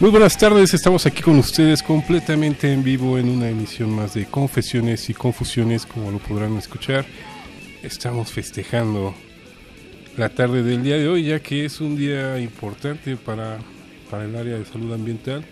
[0.00, 4.26] Muy buenas tardes, estamos aquí con ustedes completamente en vivo en una emisión más de
[4.26, 7.04] Confesiones y Confusiones, como lo podrán escuchar.
[7.82, 9.12] Estamos festejando
[10.16, 13.58] la tarde del día de hoy, ya que es un día importante para,
[14.08, 15.44] para el área de salud ambiental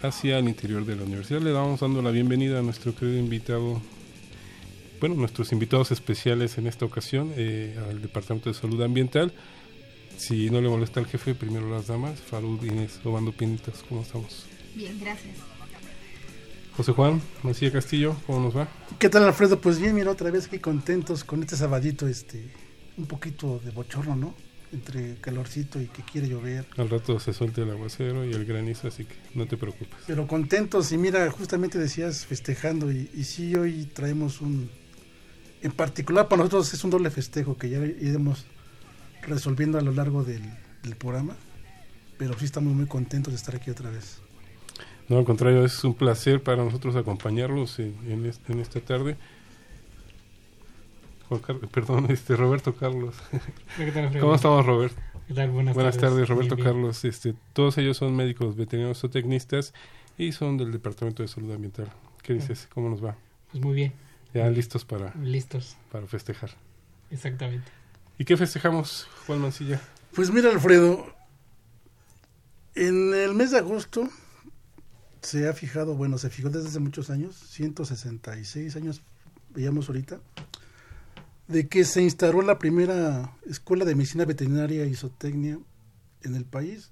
[0.00, 1.40] hacia el interior de la universidad.
[1.40, 3.82] Le vamos dando la bienvenida a nuestro querido invitado,
[5.00, 9.32] bueno, nuestros invitados especiales en esta ocasión, eh, al Departamento de Salud Ambiental.
[10.16, 12.20] Si no le molesta al jefe, primero las damas.
[12.20, 14.46] Farud, Inés, Obando Pinitas, ¿cómo estamos?
[14.74, 15.36] Bien, gracias.
[16.76, 18.68] José Juan, Mancilla Castillo, ¿cómo nos va?
[18.98, 19.60] ¿Qué tal, Alfredo?
[19.60, 22.50] Pues bien, mira, otra vez aquí contentos con este sabadito, este,
[22.96, 24.34] un poquito de bochorno, ¿no?
[24.72, 26.66] Entre calorcito y que quiere llover.
[26.78, 29.98] Al rato se suelta el aguacero y el granizo, así que no te preocupes.
[30.06, 34.70] Pero contentos, y mira, justamente decías festejando, y, y sí, hoy traemos un.
[35.60, 38.46] En particular, para nosotros es un doble festejo que ya iremos
[39.22, 40.42] resolviendo a lo largo del,
[40.82, 41.36] del, programa,
[42.18, 44.20] pero sí estamos muy contentos de estar aquí otra vez.
[45.08, 49.16] No, al contrario, es un placer para nosotros acompañarlos en, en, este, en esta tarde.
[51.28, 53.14] Juan Carlos, perdón, este Roberto Carlos.
[54.20, 55.00] ¿Cómo estamos, Roberto?
[55.28, 56.76] Buenas, Buenas, tardes, tardes Roberto bien, bien.
[56.76, 57.04] Carlos.
[57.04, 59.72] Este, todos ellos son médicos veterinarios o tecnistas
[60.18, 61.90] y son del Departamento de Salud Ambiental.
[62.22, 62.68] ¿Qué dices?
[62.72, 63.16] ¿Cómo nos va?
[63.50, 63.92] Pues muy bien.
[64.34, 66.50] Ya listos para, Listos, para festejar.
[67.10, 67.81] exactamente.
[68.18, 69.80] ¿Y qué festejamos, Juan Mancilla?
[70.14, 71.06] Pues mira, Alfredo,
[72.74, 74.08] en el mes de agosto
[75.22, 79.02] se ha fijado, bueno, se fijó desde hace muchos años, 166 años,
[79.54, 80.20] veíamos ahorita,
[81.48, 85.58] de que se instaló la primera escuela de medicina veterinaria y zootecnia
[86.22, 86.90] en el país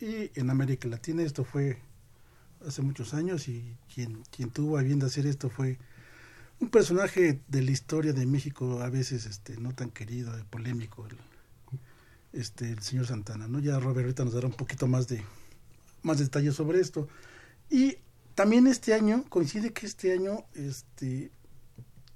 [0.00, 1.22] y en América Latina.
[1.22, 1.78] Esto fue
[2.66, 5.78] hace muchos años y quien, tuvo a bien de hacer esto fue
[6.60, 11.16] un personaje de la historia de México, a veces este no tan querido, polémico, el,
[12.32, 13.60] este el señor Santana, ¿no?
[13.60, 15.22] Ya Robert nos dará un poquito más de
[16.02, 17.08] más detalles sobre esto.
[17.70, 17.98] Y
[18.34, 21.30] también este año coincide que este año este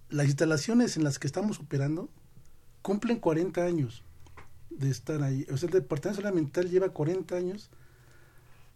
[0.09, 2.11] las instalaciones en las que estamos operando
[2.83, 4.03] cumplen 40 años
[4.71, 5.47] de estar ahí.
[5.51, 7.71] O sea, el Departamento Ambiental lleva 40 años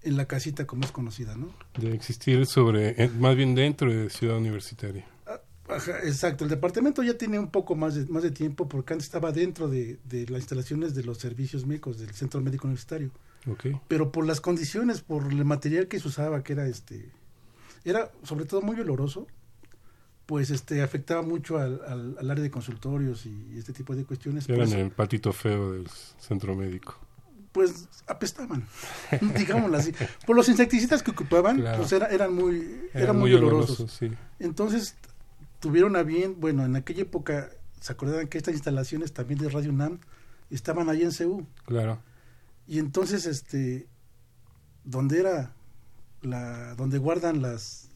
[0.03, 1.53] en la casita como es conocida, ¿no?
[1.79, 5.07] De existir sobre, eh, más bien dentro de Ciudad Universitaria.
[5.69, 9.07] Ajá, exacto, el departamento ya tiene un poco más de, más de tiempo porque antes
[9.07, 13.11] estaba dentro de, de las instalaciones de los servicios médicos del Centro Médico Universitario.
[13.51, 13.81] Okay.
[13.89, 17.11] Pero por las condiciones, por el material que se usaba, que era este,
[17.85, 19.27] era sobre todo muy oloroso,
[20.27, 24.49] pues este afectaba mucho al, al, al área de consultorios y este tipo de cuestiones.
[24.49, 25.87] Eran pues, el patito feo del
[26.19, 26.97] centro médico.
[27.53, 28.67] Pues apestaban,
[29.37, 29.93] digámoslo así.
[30.27, 31.79] Por los insecticidas que ocupaban, Claro.
[31.79, 32.57] pues era, eran muy,
[32.93, 33.91] Era eran muy, olorosos.
[33.93, 34.11] sí.
[34.41, 34.95] Entonces
[35.61, 37.51] tuvieron a bien, bueno, en aquella época
[37.81, 40.01] se acordaban que estas instalaciones también de Radio UNAM
[40.51, 41.47] estaban ahí en CEU.
[41.65, 42.01] Claro.
[42.67, 43.89] Y entonces, este,
[44.85, 45.55] donde era
[46.23, 47.91] la, donde guardan las,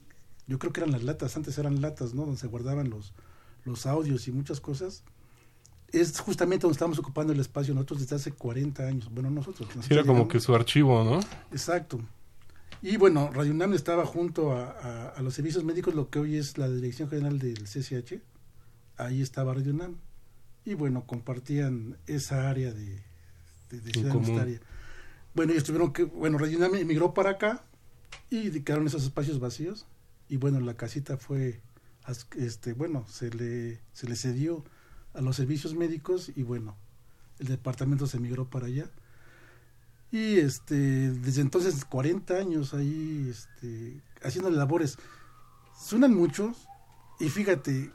[0.47, 2.23] yo creo que eran las latas, antes eran latas, ¿no?
[2.23, 3.13] Donde se guardaban los,
[3.65, 5.05] los audios y muchas cosas.
[5.93, 9.11] Es justamente donde estamos ocupando el espacio nosotros desde hace 40 años.
[9.11, 9.69] Bueno, nosotros.
[9.81, 11.19] Sí, era como que su archivo, ¿no?
[11.51, 12.01] Exacto.
[12.83, 16.37] Y bueno, Radio UNAM estaba junto a, a- a los servicios médicos, lo que hoy
[16.37, 18.21] es la Dirección General del CCH.
[18.97, 19.97] Ahí estaba Radio UNAM.
[20.65, 23.03] y bueno, compartían esa área de,
[23.71, 24.15] de, de Ciudad.
[24.17, 24.61] Universitaria.
[25.35, 27.65] Bueno, ellos tuvieron que, bueno, Regina emigró para acá
[28.31, 29.87] y quedaron esos espacios vacíos
[30.29, 31.61] y bueno, la casita fue,
[32.37, 34.65] este, bueno, se le, se le cedió
[35.15, 36.77] a los servicios médicos y bueno,
[37.39, 38.91] el departamento se emigró para allá.
[40.13, 40.75] Y este,
[41.13, 44.99] desde entonces 40 años ahí este, haciendo labores.
[45.79, 46.67] Suenan muchos
[47.21, 47.93] y fíjate,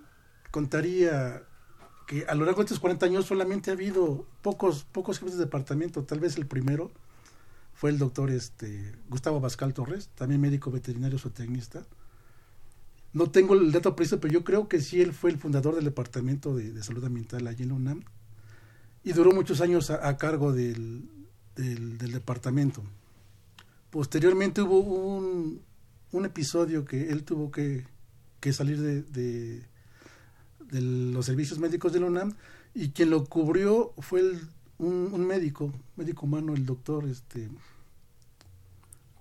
[0.51, 1.43] contaría
[2.07, 5.45] que a lo largo de estos 40 años solamente ha habido pocos pocos jefes de
[5.45, 6.91] departamento, tal vez el primero
[7.73, 11.85] fue el doctor este Gustavo Bascal Torres, también médico veterinario zootecnista.
[13.11, 15.85] No tengo el dato preciso, pero yo creo que sí él fue el fundador del
[15.85, 18.03] departamento de, salud ambiental allí en la UNAM
[19.03, 21.09] y duró muchos años a cargo del,
[21.55, 22.83] del, departamento.
[23.89, 25.61] Posteriormente hubo un,
[26.25, 27.85] episodio que él tuvo que,
[28.51, 29.65] salir de,
[30.71, 32.33] los servicios médicos de la UNAM
[32.73, 34.21] y quien lo cubrió fue
[34.77, 37.49] un médico, médico humano, el doctor este,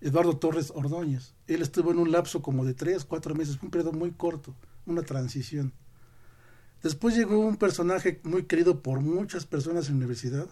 [0.05, 1.33] Eduardo Torres Ordóñez.
[1.47, 4.55] Él estuvo en un lapso como de tres, cuatro meses, un periodo muy corto,
[4.85, 5.73] una transición.
[6.83, 10.47] Después llegó un personaje muy querido por muchas personas en la universidad,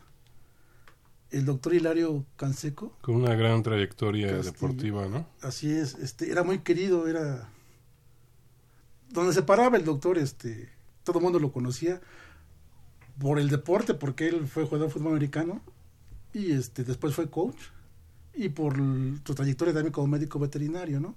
[1.33, 4.53] el doctor Hilario Canseco, Con una gran trayectoria Castillo.
[4.53, 5.27] deportiva, ¿no?
[5.41, 7.49] Así es, este, era muy querido, era
[9.11, 10.69] donde se paraba el doctor, este,
[11.05, 12.01] todo el mundo lo conocía
[13.19, 15.61] por el deporte, porque él fue jugador de fútbol americano
[16.33, 17.61] y este, después fue coach
[18.35, 21.15] y por su trayectoria también como médico veterinario, ¿no?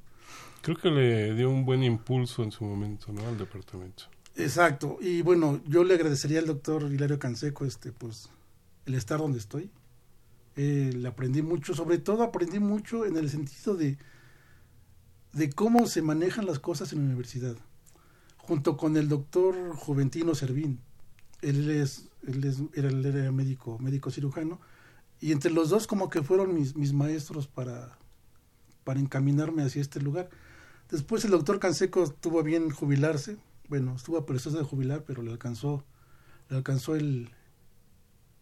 [0.61, 3.25] Creo que le dio un buen impulso en su momento, ¿no?
[3.27, 4.05] Al departamento.
[4.35, 8.29] Exacto, y bueno, yo le agradecería al doctor Hilario Canseco, este, pues,
[8.85, 9.69] el estar donde estoy.
[10.57, 13.97] Eh, le aprendí mucho, sobre todo aprendí mucho en el sentido de,
[15.33, 17.57] de cómo se manejan las cosas en la universidad,
[18.37, 20.79] junto con el doctor Juventino Servín.
[21.41, 22.89] Él es, él es, era,
[23.33, 24.61] médico, médico cirujano,
[25.19, 27.97] y entre los dos como que fueron mis, mis maestros para,
[28.85, 30.29] para encaminarme hacia este lugar.
[30.89, 33.37] Después el doctor Canseco tuvo bien jubilarse,
[33.67, 34.25] bueno, estuvo a
[34.59, 35.83] de jubilar, pero le alcanzó,
[36.49, 37.29] le alcanzó el,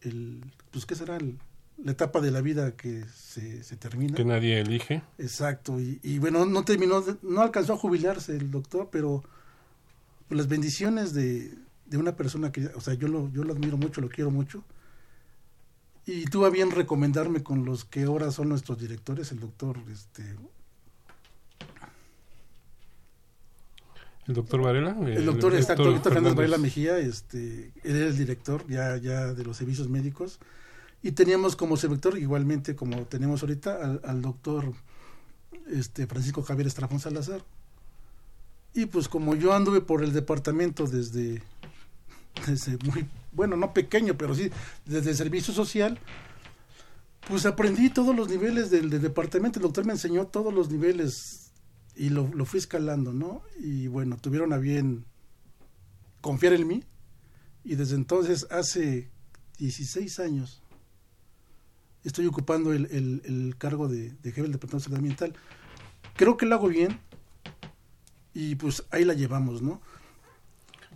[0.01, 1.39] el pues qué será, El-
[1.83, 4.15] la etapa de la vida que se, se termina.
[4.15, 5.03] Que nadie elige.
[5.17, 9.23] Exacto, y, y bueno, no terminó, no alcanzó a jubilarse el doctor, pero
[10.29, 11.53] las bendiciones de,
[11.85, 14.63] de una persona que, o sea, yo lo, yo lo admiro mucho, lo quiero mucho,
[16.05, 20.23] y tuvo a bien recomendarme con los que ahora son nuestros directores, el doctor, este,
[24.25, 24.95] El doctor Varela.
[25.05, 29.43] el doctor, exacto, Víctor Fernández Varela Mejía, este, él era el director ya, ya de
[29.43, 30.39] los servicios médicos,
[31.03, 34.73] y teníamos como subdirector, igualmente como tenemos ahorita, al, doctor
[35.69, 37.43] este, Francisco Javier Estrafón Salazar.
[38.73, 41.43] Y pues como yo anduve por el departamento desde,
[42.47, 44.49] desde muy, bueno, no pequeño, pero sí,
[44.85, 45.99] desde el servicio social,
[47.27, 51.51] pues aprendí todos los niveles del, del departamento, el doctor me enseñó todos los niveles
[51.95, 53.43] y lo, lo fui escalando, ¿no?
[53.59, 55.05] Y bueno, tuvieron a bien
[56.21, 56.83] confiar en mí
[57.65, 59.11] y desde entonces, hace
[59.57, 60.62] 16 años,
[62.03, 65.33] estoy ocupando el, el- el cargo de, de jefe del Departamento de Ambiental.
[66.15, 66.99] Creo que lo hago bien
[68.33, 69.81] y pues ahí la llevamos, ¿no?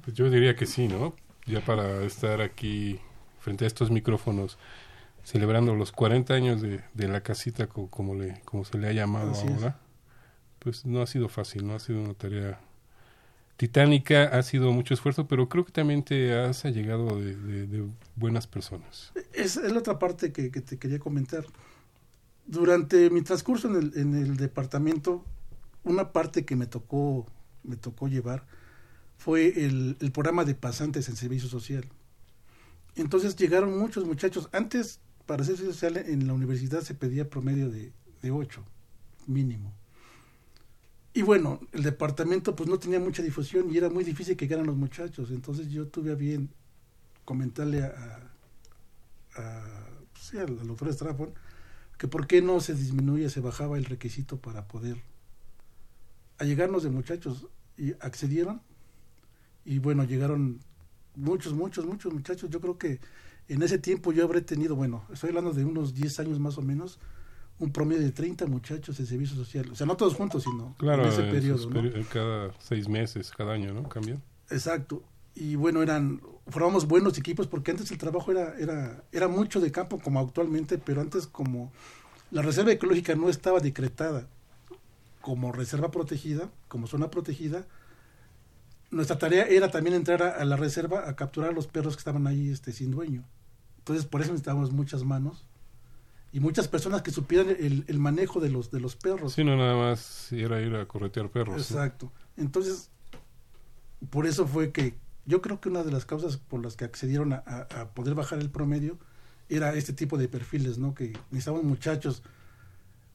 [0.04, 1.13] Pues yo diría que sí, ¿no?
[1.45, 3.00] Ya para estar aquí
[3.39, 4.57] frente a estos micrófonos
[5.24, 8.92] celebrando los 40 años de, de la casita co- como le como se le ha
[8.94, 9.54] llamado Así es.
[9.54, 9.78] ahora,
[10.59, 12.59] pues no ha sido fácil, no ha sido una tarea
[13.57, 17.85] titánica, ha sido mucho esfuerzo, pero creo que también te has llegado de,
[18.16, 19.11] buenas personas.
[19.33, 21.45] Es, la otra parte que, te quería comentar.
[22.45, 25.26] Durante mi transcurso en el, en el departamento,
[25.83, 27.26] una parte que me tocó,
[27.64, 28.45] me tocó llevar
[29.18, 31.85] fue el, programa de pasantes en servicio social.
[32.95, 34.49] Entonces llegaron muchos muchachos.
[34.54, 38.64] Antes, para ser servicio social en la universidad se pedía promedio de, de 8,
[39.26, 39.73] mínimo.
[41.18, 44.68] Y bueno, el departamento pues no tenía mucha difusión y era muy difícil que llegaran
[44.68, 45.31] los muchachos.
[45.31, 46.50] Entonces yo tuve a bien
[47.26, 48.21] comentarle a,
[49.36, 49.88] a, a-
[51.97, 54.97] que por qué no se disminuye, se bajaba el requisito para poder
[56.38, 57.47] allegarnos de muchachos
[57.78, 58.62] y accedieron
[59.66, 60.59] y bueno, llegaron
[61.16, 62.50] muchos, muchos, muchos muchachos.
[62.50, 63.00] Yo creo que
[63.50, 66.62] en ese tiempo yo habré tenido, bueno, estoy hablando de unos 10 años más o
[66.62, 67.00] menos,
[67.59, 69.69] un promedio de 30 muchachos en servicio social.
[69.71, 71.69] O sea, no todos juntos, sino Claro, en ese periodo.
[71.69, 71.92] ¿no?
[72.11, 73.90] cada seis meses, cada año, ¿no?
[73.90, 74.21] Cambian.
[74.49, 75.04] Exacto.
[75.33, 79.71] Y bueno, eran formamos buenos equipos porque antes el trabajo era era era mucho de
[79.71, 81.71] campo como actualmente, pero antes como
[82.31, 84.28] la reserva ecológica no estaba decretada
[85.21, 87.66] como reserva protegida, como zona protegida,
[88.92, 91.99] nuestra tarea era también entrar a, a la reserva a capturar a los perros que
[91.99, 93.26] estaban ahí este, sin dueño.
[93.80, 95.45] Entonces, por eso necesitábamos muchas manos
[96.31, 99.34] y muchas personas que supieran el, el manejo de los, de los perros.
[99.34, 101.57] Sí, no nada más era ir a corretear perros.
[101.57, 102.12] Exacto.
[102.36, 102.90] Entonces,
[104.10, 107.34] por eso fue que yo creo que una de las causas por las que accedieron
[107.34, 108.98] a, a- a poder bajar el promedio
[109.50, 110.94] era este tipo de perfiles, ¿no?
[110.94, 112.22] Que necesitaban muchachos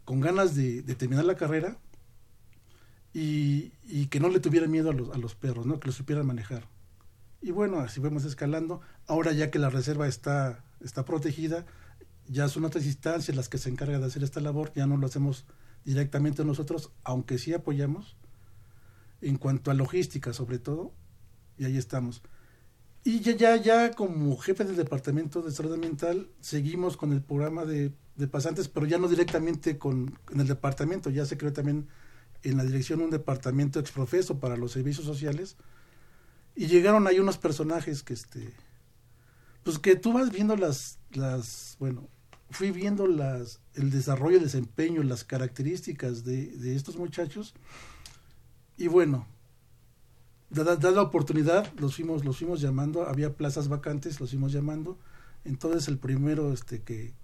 [0.05, 1.77] con ganas de, de terminar la carrera
[3.15, 5.79] y, y que no le tuvieran miedo a los, a los perros, ¿no?
[5.79, 6.67] Que los supieran manejar.
[7.41, 8.81] Y bueno, así vamos escalando.
[9.07, 11.67] Ahora ya que la reserva está, está protegida,
[12.33, 15.07] ya son otras instancias las que se encargan de hacer esta labor, ya no lo
[15.07, 15.45] hacemos
[15.85, 18.17] directamente nosotros, aunque sí apoyamos
[19.21, 20.93] en cuanto a logística sobre todo,
[21.59, 22.23] y ahí estamos.
[23.05, 27.65] Y ya, ya, ya como jefe del departamento de salud ambiental, seguimos con el programa
[27.65, 27.93] de,
[28.31, 31.89] pasantes, pero ya no directamente con, en el departamento, ya se creó también
[32.45, 35.57] en la dirección un departamento exprofeso para los servicios sociales,
[36.55, 38.55] y llegaron ahí unos personajes que este
[39.63, 42.09] pues que tú vas viendo las las bueno
[42.53, 47.55] fui viendo las el desarrollo el desempeño las características de, de estos muchachos.
[48.77, 49.27] Y bueno
[50.53, 54.99] dada, la oportunidad los fuimos los fuimos llamando había plazas vacantes los fuimos llamando.
[55.45, 57.15] Entonces el primero este que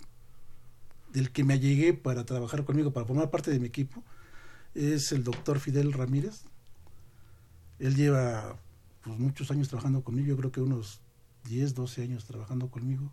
[1.12, 4.02] del que me allegué para trabajar conmigo para formar parte de mi equipo
[4.74, 6.44] es el doctor Fidel Ramírez.
[7.78, 8.58] Él lleva
[9.02, 11.00] pues, muchos años trabajando conmigo, yo creo que unos
[11.44, 13.12] 10, 12 años trabajando conmigo.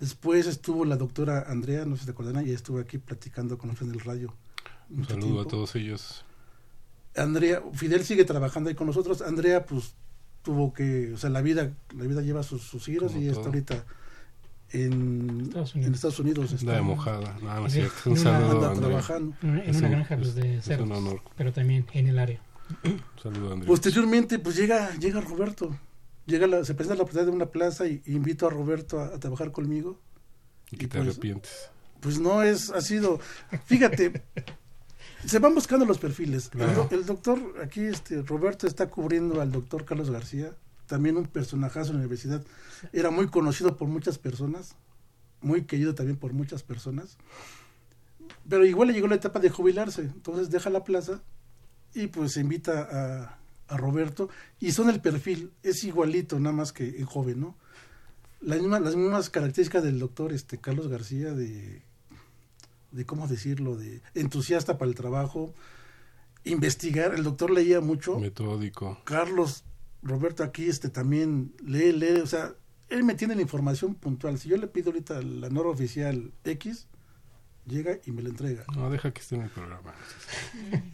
[0.00, 3.68] Después estuvo la doctora Andrea, no sé si te acuerdan, ella estuvo aquí platicando con
[3.68, 4.34] nosotros en el radio.
[4.88, 6.24] Un saludo a todos ellos.
[7.14, 9.20] Andrea, Fidel sigue trabajando ahí con nosotros.
[9.22, 9.94] Andrea, pues
[10.42, 13.44] tuvo que, o sea, la vida, la vida lleva sus, sus giros Como y está
[13.46, 13.84] ahorita
[14.72, 15.94] en Estados en Unidos.
[15.96, 16.44] Estados Unidos.
[16.50, 17.36] Anda está- de mojada.
[17.66, 17.96] Es Sí, cierto.
[18.10, 18.88] Un no, saludo, anda Andrea.
[18.88, 19.36] trabajando.
[19.42, 21.20] En una, en granja pues, es- de es cerdos, un honor.
[21.36, 22.40] pero también en el área.
[22.84, 23.66] Un saludo, Andrea.
[23.66, 25.76] Posteriormente, pues llega, llega Roberto.
[26.30, 29.06] Llega la- se presenta la oportunidad de una plaza y, y invito a Roberto a,
[29.06, 29.98] a trabajar conmigo.
[30.70, 31.52] y que te pues- arrepientes.
[32.00, 33.20] Pues no es, ha sido,
[33.66, 34.22] fíjate,
[35.26, 36.48] se van buscando los perfiles.
[36.48, 36.88] Claro.
[36.90, 40.54] El, doctor, aquí este, Roberto está cubriendo al doctor Carlos García,
[40.86, 42.42] también un personajazo en la universidad.
[42.94, 44.76] Era muy conocido por muchas personas,
[45.42, 47.18] muy querido también por muchas personas.
[48.48, 51.20] Pero igual le llegó la etapa de jubilarse, entonces deja la plaza
[51.92, 53.38] y pues se invita a,
[53.70, 57.56] a Roberto y son el perfil, es igualito, nada más que en joven, ¿no?
[58.40, 61.82] Las mismas, las mismas características del doctor este, Carlos García de,
[62.90, 65.54] de, ¿cómo decirlo?, de entusiasta para el trabajo,
[66.44, 68.98] investigar, el doctor leía mucho, Metódico.
[69.04, 69.64] Carlos,
[70.02, 72.54] Roberto aquí este también lee, lee, o sea,
[72.88, 76.88] él me tiene la información puntual, si yo le pido ahorita la norma oficial X,
[77.66, 78.64] llega y me la entrega.
[78.74, 79.94] No, deja que esté en el programa.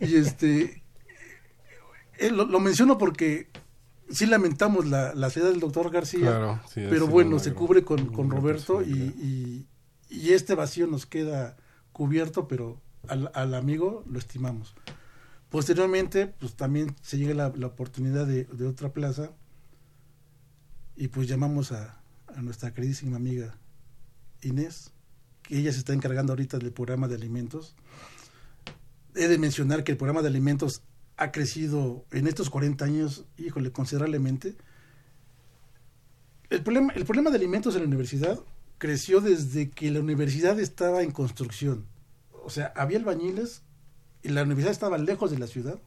[0.00, 0.82] Y este,
[2.18, 3.48] él lo, lo menciono porque
[4.10, 7.82] sí lamentamos la, la salida del doctor García, Claro, sí, ha pero bueno, se cubre
[7.82, 9.66] con, con Roberto y, y,
[10.08, 11.56] y este vacío nos queda
[11.92, 14.74] cubierto, pero al, al amigo lo estimamos.
[15.48, 19.30] Posteriormente, pues también se llega la, la oportunidad de, de otra plaza
[20.96, 22.00] y pues llamamos a,
[22.34, 23.56] a nuestra queridísima amiga
[24.42, 24.92] Inés,
[25.42, 27.74] que ella se está encargando ahorita del programa de alimentos.
[29.14, 30.82] He de mencionar que el programa de alimentos
[31.16, 34.56] ha crecido en estos 40 años, híjole, considerablemente.
[36.50, 38.38] El problema, el problema de alimentos en la universidad
[38.78, 41.86] creció desde que la universidad estaba en construcción.
[42.44, 43.62] O sea, había albañiles
[44.22, 45.80] y la universidad estaba lejos de la ciudad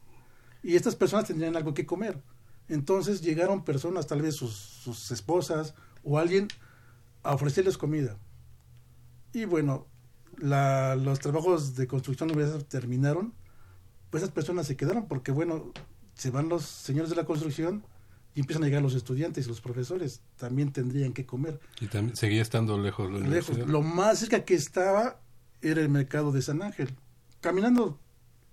[0.62, 2.20] y estas personas tendrían algo que comer.
[2.68, 6.48] Entonces llegaron personas, tal vez sus, esposas o alguien,
[7.22, 8.16] a ofrecerles comida.
[9.32, 9.86] Y bueno,
[10.38, 13.34] los trabajos de construcción de la universidad terminaron,
[14.10, 15.72] pues esas personas se quedaron porque bueno,
[16.14, 17.84] se van los señores de la construcción
[18.34, 21.58] y empiezan a llegar los estudiantes y los profesores, también tendrían que comer.
[21.80, 23.58] Y también seguía estando lejos la Lejos.
[23.58, 25.20] Lo más cerca que estaba
[25.62, 26.90] era el mercado de San Ángel.
[27.40, 27.98] Caminando,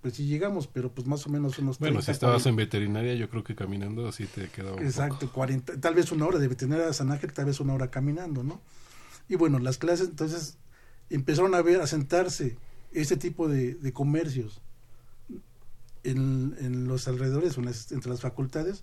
[0.00, 2.48] pues sí llegamos, pero pues más o menos unos Bueno, 30, si estabas 40.
[2.48, 5.34] en veterinaria, yo creo que caminando así te quedaba Exacto, poco.
[5.34, 8.42] 40, tal vez una hora de veterinaria a San Ángel, tal vez una hora caminando,
[8.42, 8.60] ¿no?
[9.28, 10.58] Y bueno, las clases entonces
[11.10, 12.56] empezaron a ver, a sentarse
[12.92, 14.60] este tipo de, de comercios
[16.10, 18.82] en, en los alrededores, en las- entre las facultades,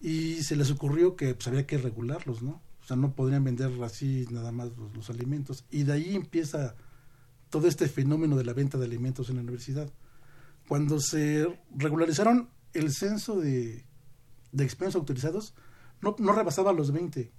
[0.00, 2.60] y se les ocurrió que pues, había que regularlos, ¿no?
[2.82, 5.64] O sea, no podrían vender así nada más los, los alimentos.
[5.70, 6.76] Y de ahí empieza
[7.50, 9.90] todo este fenómeno de la venta de alimentos en la universidad.
[10.68, 13.84] Cuando se regularizaron el censo de,
[14.52, 15.54] de expedientes autorizados,
[16.00, 17.32] no, no rebasaba los 20.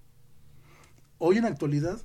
[1.19, 2.01] Hoy en la actualidad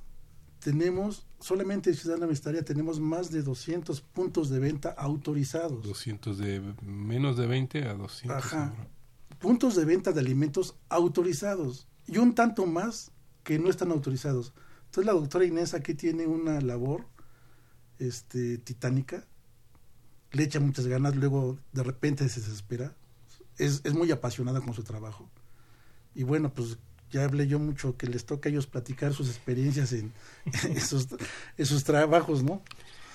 [0.63, 5.83] tenemos, solamente en Ciudad Universitaria, tenemos más de 200 puntos de venta autorizados.
[5.83, 8.37] 200 de menos de 20 a 200.
[8.37, 8.73] Ajá.
[9.39, 13.11] puntos de venta de alimentos autorizados y un tanto más
[13.43, 14.53] que no están autorizados.
[14.85, 17.07] Entonces la doctora Inés aquí tiene una labor
[17.99, 19.25] este, titánica,
[20.31, 22.95] le echa muchas ganas, luego de repente se desespera,
[23.57, 25.29] es, es muy apasionada con su trabajo.
[26.15, 26.77] Y bueno, pues
[27.13, 30.11] ya hablé yo mucho que les toca a ellos platicar sus experiencias en,
[31.57, 32.61] en, sus trabajos, ¿no?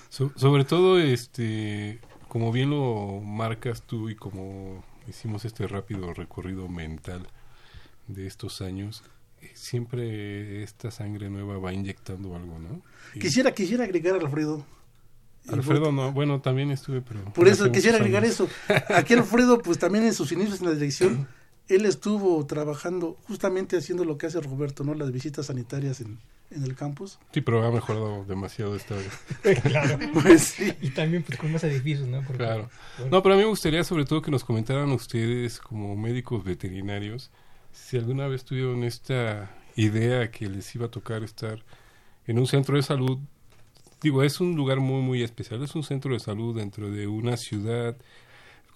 [0.09, 6.67] So- sobre todo, este, como bien lo marcas tú y como hicimos este rápido recorrido
[6.69, 7.27] mental
[8.07, 9.03] de estos años,
[9.41, 12.81] eh, siempre esta sangre nueva va inyectando algo, ¿no?
[13.13, 14.65] Y Quisiera, quisiera agregar, Alfredo.
[15.47, 17.23] Alfredo no, bueno, también estuve, pero...
[17.33, 18.35] Por eso quisiera agregar años.
[18.35, 18.49] eso.
[18.95, 21.27] Aquí Alfredo, pues también en sus inicios en la dirección,
[21.69, 24.93] él estuvo trabajando justamente haciendo lo que hace Roberto, ¿no?
[24.95, 26.19] Las visitas sanitarias en,
[26.51, 27.19] en el campus.
[27.33, 29.11] Sí, pero ha mejorado demasiado esta vez.
[29.63, 29.97] claro.
[30.13, 30.73] Pues sí.
[30.81, 32.21] Y también pues con más edificios, ¿no?
[32.21, 32.69] Porque, Claro.
[32.97, 36.43] bueno, No, pero a mí me gustaría sobre todo que nos comentaran ustedes como médicos
[36.43, 37.31] veterinarios
[37.71, 41.63] si alguna vez tuvieron esta idea que les iba a tocar estar
[42.25, 43.19] en un centro de salud.
[44.01, 45.61] Digo, es un lugar muy, muy especial.
[45.63, 47.95] Es un centro de salud dentro de una ciudad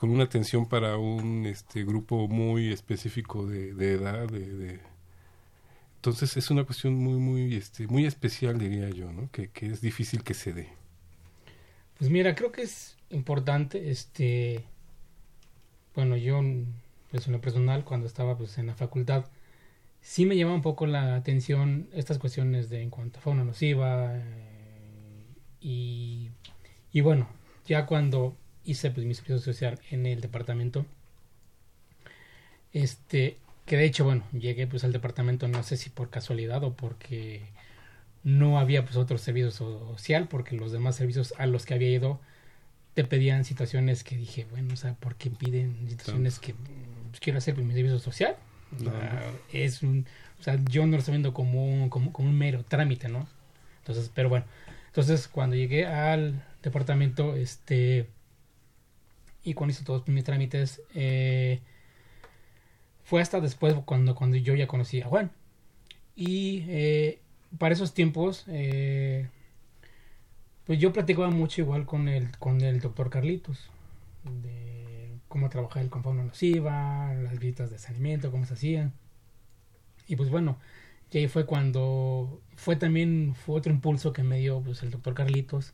[0.04, 4.28] con una atención para un este grupo muy específico de, edad.
[4.28, 4.82] De,
[5.96, 9.32] Entonces es una cuestión muy, muy, este, muy especial, diría yo, ¿no?
[9.32, 10.68] Que, que es difícil que se dé.
[11.98, 14.66] Pues mira, creo que es importante, este,
[15.96, 16.42] bueno, yo,
[17.10, 19.28] pues en lo personal, cuando estaba pues en la facultad,
[20.02, 24.18] sí me llamaba un poco la atención estas cuestiones de en cuanto a fauna nociva
[24.18, 25.24] eh,
[25.62, 26.30] y,
[26.92, 27.30] y bueno,
[27.66, 30.86] ya cuando hice pues mi servicio social en el departamento,
[32.74, 36.74] este, que de hecho, bueno, llegué pues al departamento, no sé si por casualidad o
[36.74, 37.42] porque
[38.24, 42.20] no había pues otro servicio social porque los demás servicios a los que había ido
[42.94, 46.56] te pedían situaciones que dije bueno o sea por qué piden situaciones que
[47.10, 48.38] pues, quiero hacer pues, mi servicio social
[49.52, 50.06] es un
[50.40, 53.28] o sea yo no lo estoy viendo como un, como, como un mero trámite no
[53.80, 54.46] entonces pero bueno
[54.88, 58.08] entonces cuando llegué al departamento este
[59.44, 61.62] y cuando hice todos mis trámites eh,
[63.04, 65.32] fue hasta después cuando cuando yo ya conocí a Juan
[66.16, 67.20] y eh,
[67.58, 69.28] para esos tiempos, eh,
[70.66, 73.70] pues yo platicaba mucho igual con el, con el doctor Carlitos,
[74.44, 78.94] de cómo trabajar el con nociva, las visitas de saneamiento, cómo se hacían.
[80.08, 80.58] Y pues bueno,
[81.12, 85.14] y ahí fue cuando fue también fue otro impulso que me dio pues el doctor
[85.14, 85.74] Carlitos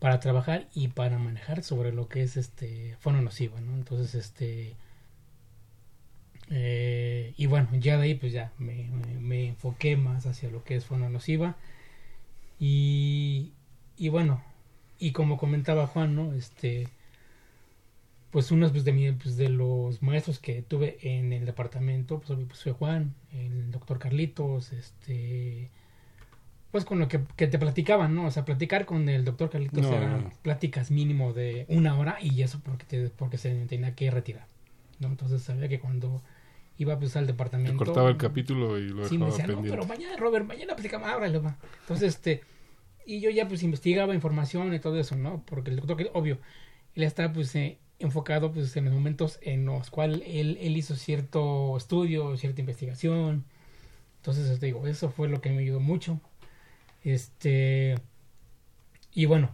[0.00, 3.74] para trabajar y para manejar sobre lo que es este fauna nociva, ¿no?
[3.74, 4.76] Entonces este
[6.50, 8.88] eh, y bueno, ya de ahí pues ya me,
[9.20, 11.56] me- enfoqué más hacia lo que es fauna nociva.
[12.58, 13.52] Y,
[13.96, 14.42] y bueno,
[14.98, 16.32] y como comentaba Juan, ¿no?
[16.34, 16.88] Este,
[18.30, 22.38] pues uno pues, de, mi- pues, de los maestros que tuve en el departamento, pues,
[22.46, 25.70] pues fue Juan, el doctor Carlitos, este,
[26.70, 28.26] pues con lo que, que te platicaban, ¿no?
[28.26, 30.32] O sea, platicar con el doctor Carlitos No, eran no.
[30.42, 34.46] pláticas mínimo de una hora y eso porque, te- porque se tenía que retirar,
[35.00, 35.08] ¿no?
[35.08, 36.22] Entonces sabía que cuando
[36.78, 37.84] iba pues al Te departamento...
[37.84, 39.70] cortaba el capítulo y lo Sí, me dejaba decía, no, pendiente.
[39.70, 41.56] pero mañana, Robert, mañana platicamos, ábrale, va.
[41.82, 42.42] Entonces, este,
[43.06, 45.42] y yo ya pues investigaba información y todo eso, ¿no?
[45.46, 46.38] Porque el doctor, obvio,
[46.94, 50.96] él está pues eh, enfocado pues en los momentos en los cuales él, él hizo
[50.96, 53.44] cierto estudio, cierta investigación.
[54.18, 56.20] Entonces, te digo, eso fue lo que me ayudó mucho.
[57.08, 57.94] Este,
[59.14, 59.50] y bueno,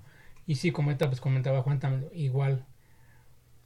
[0.47, 2.64] y sí, comenta, pues comentaba Juan también, igual,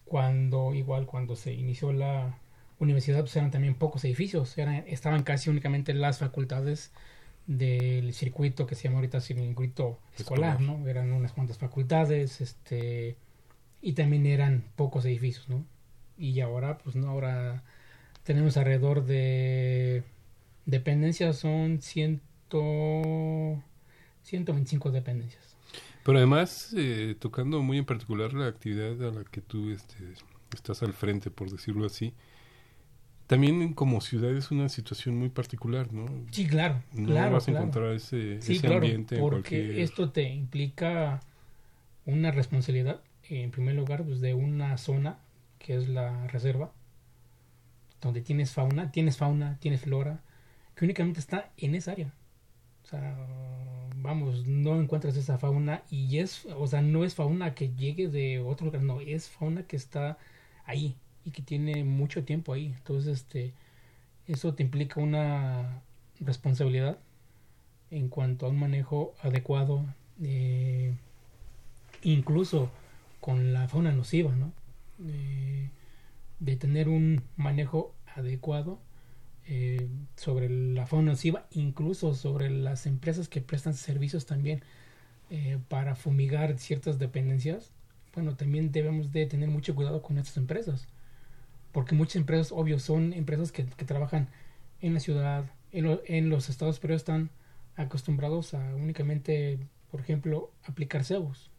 [0.04, 2.38] cuando, igual cuando se inició la
[2.78, 6.92] universidad, pues eran también pocos edificios, eran, estaban casi únicamente las facultades
[7.46, 10.60] del circuito que se llama ahorita circuito escolar, Escolar.
[10.60, 10.86] ¿no?
[10.86, 13.16] Eran unas cuantas facultades, este,
[13.80, 15.64] y también eran pocos edificios, ¿no?
[16.18, 17.62] Y ahora, pues no, ahora
[18.22, 20.02] tenemos alrededor de
[20.66, 23.62] dependencias, son ciento,
[24.28, 25.56] 125 dependencias.
[26.02, 29.96] Pero además, eh, tocando muy en particular la actividad a la que tú este,
[30.54, 32.14] estás al frente, por decirlo así,
[33.26, 36.06] también como ciudad es una situación muy particular, ¿no?
[36.30, 37.64] Sí, claro, No claro, vas a claro.
[37.64, 39.78] encontrar ese, Sí, ese claro, ambiente en porque cualquier...
[39.82, 41.20] esto te implica
[42.06, 45.18] una responsabilidad, en primer lugar, pues de una zona
[45.58, 46.72] que es la reserva,
[48.00, 50.20] donde tienes fauna, tienes fauna, tienes flora,
[50.74, 52.12] que únicamente está en esa área.
[52.88, 53.14] O sea,
[53.96, 58.40] vamos, no encuentras esa fauna y es, o sea, no es fauna que llegue de
[58.40, 60.16] otro lugar, no, es fauna que está
[60.64, 62.72] ahí y que tiene mucho tiempo ahí.
[62.78, 63.52] Entonces, este,
[64.26, 65.82] eso te implica una
[66.18, 66.98] responsabilidad
[67.90, 69.84] en cuanto a un manejo adecuado,
[70.22, 70.94] eh,
[72.02, 72.70] incluso
[73.20, 74.50] con la fauna nociva, ¿no?
[75.06, 75.68] Eh,
[76.40, 78.78] de tener un manejo adecuado
[79.50, 84.62] eh, sobre la fauna nociva, incluso sobre las empresas que prestan servicios también
[85.30, 87.72] eh, para fumigar ciertas dependencias,
[88.14, 90.86] bueno, también debemos de tener mucho cuidado con estas empresas,
[91.72, 94.28] porque muchas empresas, obvio, son empresas que, trabajan
[94.82, 97.30] en la ciudad, en, en, los estados, pero están
[97.74, 101.50] acostumbrados a únicamente, por ejemplo, aplicar cebos.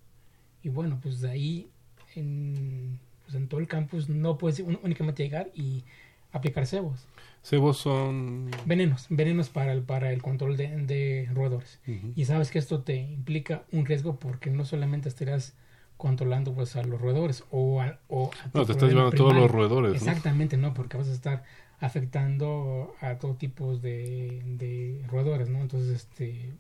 [0.62, 1.72] Y bueno, pues de ahí
[2.14, 5.86] en, pues en todo el campus no puedes únicamente llegar y
[6.32, 7.08] aplicar cebos.
[7.42, 8.52] Cebos son...
[8.66, 11.80] Venenos, venenos para el, para el control de, roedores.
[12.16, 15.56] Y sabes que esto te implica un riesgo porque no solamente estarás
[15.98, 19.52] controlando pues a los roedores o a, o no te estás llevando a todos los
[19.52, 20.74] roedores exactamente ¿no?
[20.74, 21.44] porque vas a estar
[21.82, 26.54] afectando a todo tipo de, de roedores no entonces este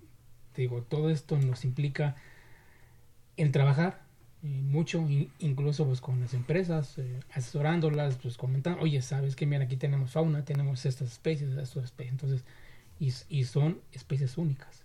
[0.57, 2.17] digo todo esto nos implica
[3.37, 4.01] en trabajar
[4.41, 5.05] mucho,
[5.39, 10.11] incluso pues con las empresas, eh, asesorándolas, pues comentando, oye, sabes que mira, aquí tenemos
[10.11, 12.43] fauna, tenemos estas especies, estas especies, entonces,
[12.99, 14.83] y, y son especies únicas.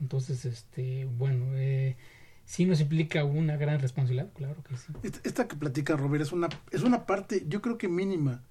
[0.00, 1.96] Entonces, este, bueno, eh,
[2.44, 4.92] sí nos implica una gran responsabilidad, claro que sí.
[5.24, 8.42] Esta que platica Robert es una, es una parte, yo creo que mínima,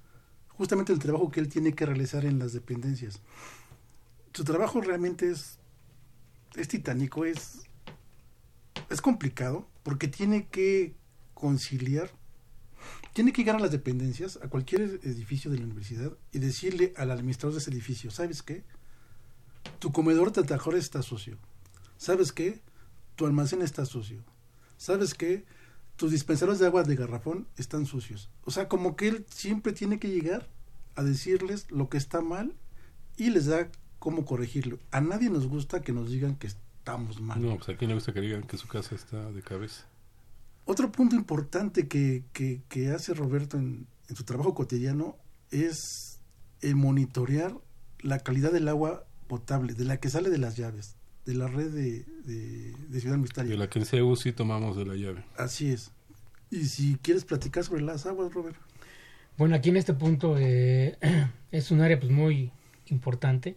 [0.50, 3.22] justamente el trabajo que él tiene que realizar en las dependencias.
[4.34, 5.60] Su trabajo realmente es,
[6.56, 7.70] es titánico, es,
[8.94, 10.96] es complicado, porque tiene que
[11.34, 12.12] conciliar,
[13.14, 17.12] tiene que llegar a las dependencias, a cualquier edificio de la universidad y decirle al
[17.12, 18.64] administrador de ese edificio, ¿sabes qué?
[19.80, 21.38] Tu comedor de está sucio.
[21.98, 22.62] ¿Sabes qué?
[23.16, 24.24] Tu almacén está sucio.
[24.78, 25.46] ¿Sabes qué?
[25.96, 28.30] Tus dispensarios de agua de garrafón están sucios.
[28.46, 30.50] O sea, como que él siempre tiene que llegar
[30.96, 32.56] a decirles lo que está mal
[33.18, 34.80] y les da cómo corregirlo.
[34.92, 36.48] A nadie nos gusta que nos digan que
[36.84, 37.42] estamos mal.
[37.42, 39.86] No, pues a quién le gusta que digan que su casa está de cabeza.
[40.66, 45.16] Otro punto importante que, que, hace Roberto en, su trabajo cotidiano
[45.50, 46.20] es
[46.60, 47.56] el monitorear
[48.02, 51.72] la calidad del agua potable, de la que sale de las llaves, de la red
[51.72, 53.52] de, de, Ciudad Universitaria.
[53.52, 55.24] De la que en CEU sí tomamos de la llave.
[55.38, 55.92] Así es.
[56.52, 58.58] Y si quieres platicar sobre las aguas, Robert.
[59.38, 60.98] Bueno, aquí en este punto eh,
[61.52, 62.52] es un área pues muy
[62.88, 63.56] importante.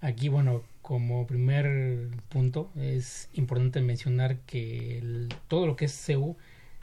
[0.00, 6.36] Aquí, bueno, como primer punto, es importante mencionar que todo lo que es CEU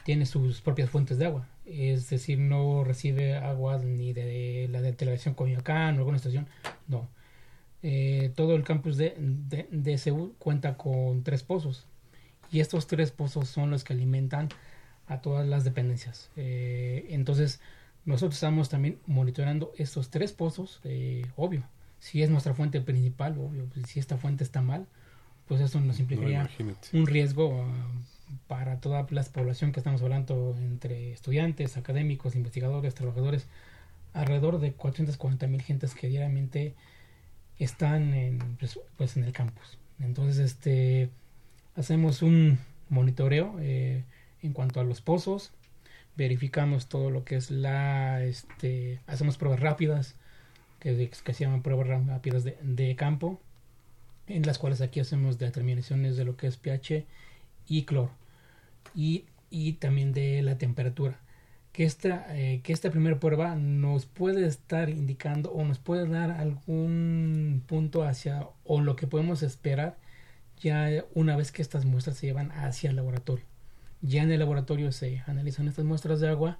[0.04, 1.48] tiene sus propias fuentes de agua.
[1.66, 6.48] Es decir, no recibe agua ni de la de Televisión Coyoacán o alguna estación.
[6.88, 7.08] No.
[7.82, 9.14] Eh, todo el campus de,
[9.70, 11.86] de, CEU cuenta con tres pozos.
[12.50, 14.48] Y estos tres pozos son los que alimentan
[15.06, 16.30] a todas las dependencias.
[16.36, 17.60] Eh, entonces,
[18.06, 21.64] nosotros estamos también monitoreando estos tres pozos, eh, obvio
[22.00, 24.86] si es nuestra fuente principal, obvio, pues, si esta fuente está mal,
[25.46, 26.48] pues eso nos implicaría
[26.92, 27.90] un riesgo ah,
[28.46, 33.46] para toda la población que estamos hablando entre estudiantes, académicos, investigadores, trabajadores,
[34.12, 36.74] alrededor de 440 mil gentes que diariamente
[37.58, 39.78] están en, pues, pues, en el campus.
[40.00, 41.10] Entonces, este,
[41.76, 42.58] hacemos un
[42.88, 44.04] monitoreo eh,
[44.42, 45.52] en cuanto a los pozos,
[46.16, 50.16] verificamos todo lo que es la, este, hacemos pruebas rápidas,
[50.80, 53.40] que, se llaman pruebas rápidas de, de, campo,
[54.26, 57.06] en las cuales aquí hacemos determinaciones de lo que es pH
[57.68, 58.10] y cloro,
[58.94, 61.20] y, y también de la temperatura.
[61.72, 66.32] Que esta, eh, que esta primera prueba nos puede estar indicando o nos puede dar
[66.32, 69.96] algún punto hacia o lo que podemos esperar
[70.60, 73.44] ya una vez que estas muestras se llevan hacia el laboratorio.
[74.02, 76.58] Ya en el laboratorio se analizan estas muestras de agua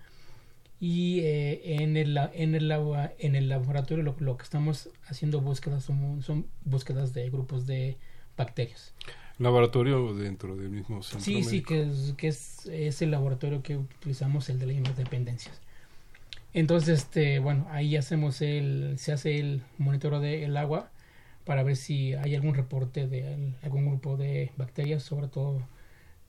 [0.80, 2.72] y eh, en, el, en, el,
[3.18, 7.98] en el laboratorio lo, lo que estamos haciendo búsquedas son, son, búsquedas de grupos de
[8.36, 8.94] bacterias.
[9.38, 11.20] ¿Laboratorio dentro del mismo centro?
[11.20, 15.60] Sí, sí, que, es, que es, es, el laboratorio que utilizamos, el de las dependencias.
[16.54, 20.90] Entonces, este, bueno, ahí hacemos el, se hace el monitoreo del agua
[21.44, 25.60] para ver si hay algún reporte de algún grupo de bacterias, sobre todo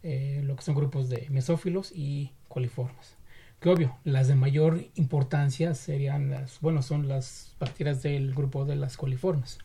[0.04, 3.21] eh, lo que son grupos de mesófilos y coliformes
[3.62, 8.76] que obvio, las de mayor importancia serían las, bueno, son las bacterias del grupo de
[8.76, 9.60] las coliformes.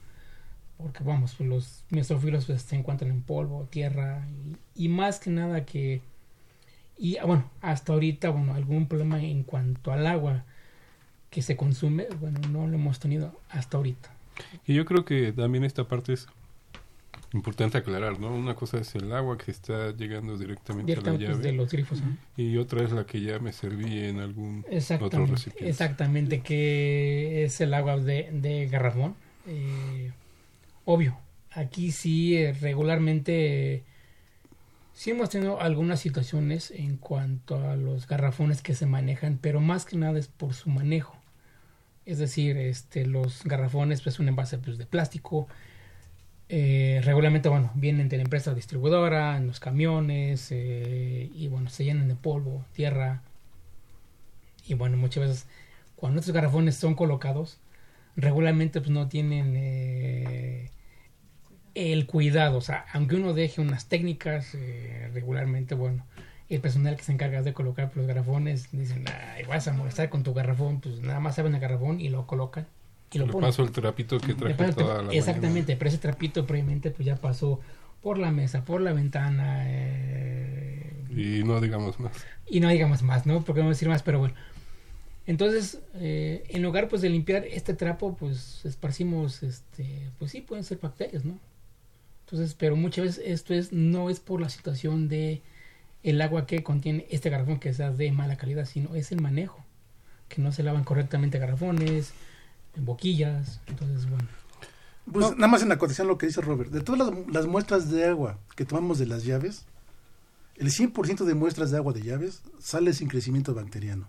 [0.76, 4.28] Porque vamos, los mesófilos pues, se encuentran en polvo, tierra
[4.74, 6.02] y, más que nada que...
[6.98, 10.44] Y bueno, hasta ahorita, bueno, algún problema en cuanto al agua
[11.30, 14.10] que se consume, bueno, no lo hemos tenido hasta ahorita.
[14.66, 16.28] Y yo creo que también esta parte es
[17.36, 18.34] Importante aclarar, ¿no?
[18.34, 21.42] Una cosa es el agua que está llegando directamente a la pues, llave.
[21.42, 22.02] de los grifos.
[22.36, 24.64] Y otra es la que ya me serví en algún
[25.00, 25.68] otro recipiente.
[25.68, 29.14] Exactamente, que es el agua de, de garrafón.
[29.46, 30.12] Eh,
[30.84, 31.18] obvio,
[31.52, 33.84] aquí sí eh, regularmente
[34.96, 39.84] Sí hemos tenido algunas situaciones en cuanto a los garrafones que se manejan, pero más
[39.84, 41.14] que nada es por su manejo.
[42.06, 45.48] Es decir, este, los garrafones pues un envase pues, de plástico.
[46.48, 51.84] Eh, regularmente, bueno, vienen de la empresa distribuidora, en los camiones, eh, y bueno, se
[51.84, 53.22] llenan de polvo, tierra.
[54.66, 55.46] Y bueno, muchas veces
[55.96, 57.58] cuando estos garrafones son colocados,
[58.16, 60.70] regularmente pues no tienen eh,
[61.74, 66.06] el cuidado, o sea, aunque uno deje unas técnicas eh, regularmente, bueno,
[66.48, 69.04] el personal que se encarga de colocar los garrafones dicen,
[69.34, 72.26] ay, vas a molestar con tu garrafón, pues nada más saben el garrafón y lo
[72.26, 72.66] colocan
[73.12, 75.78] y lo Le paso el trapito que traje toda la Exactamente, mañana.
[75.78, 77.60] pero ese trapito previamente pues ya pasó
[78.02, 82.28] por la mesa, por la ventana eh, Y no digamos más.
[82.46, 83.44] y no digamos más, ¿no?
[83.44, 84.34] Porque no decir más, pero bueno.
[85.26, 90.64] Entonces, eh, en lugar pues de limpiar este trapo, pues esparcimos, este, pues sí, pueden
[90.64, 91.38] ser bacterias, ¿no?
[92.26, 95.42] Entonces, pero muchas veces esto es, no es por la situación de
[96.02, 99.64] el agua que contiene este garrafón que sea de mala calidad, sino es el manejo,
[100.28, 102.14] que no se lavan correctamente garrafones,
[102.84, 104.28] boquillas, entonces, bueno.
[105.10, 106.70] Pues nada más en acotación lo que dice Robert.
[106.70, 109.64] De todas las, las muestras de agua que tomamos de las llaves,
[110.56, 114.08] el 100% de muestras de agua de llaves sale sin crecimiento bacteriano.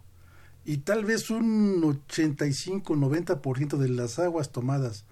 [0.66, 5.06] Y tal vez un 85-90% de las aguas tomadas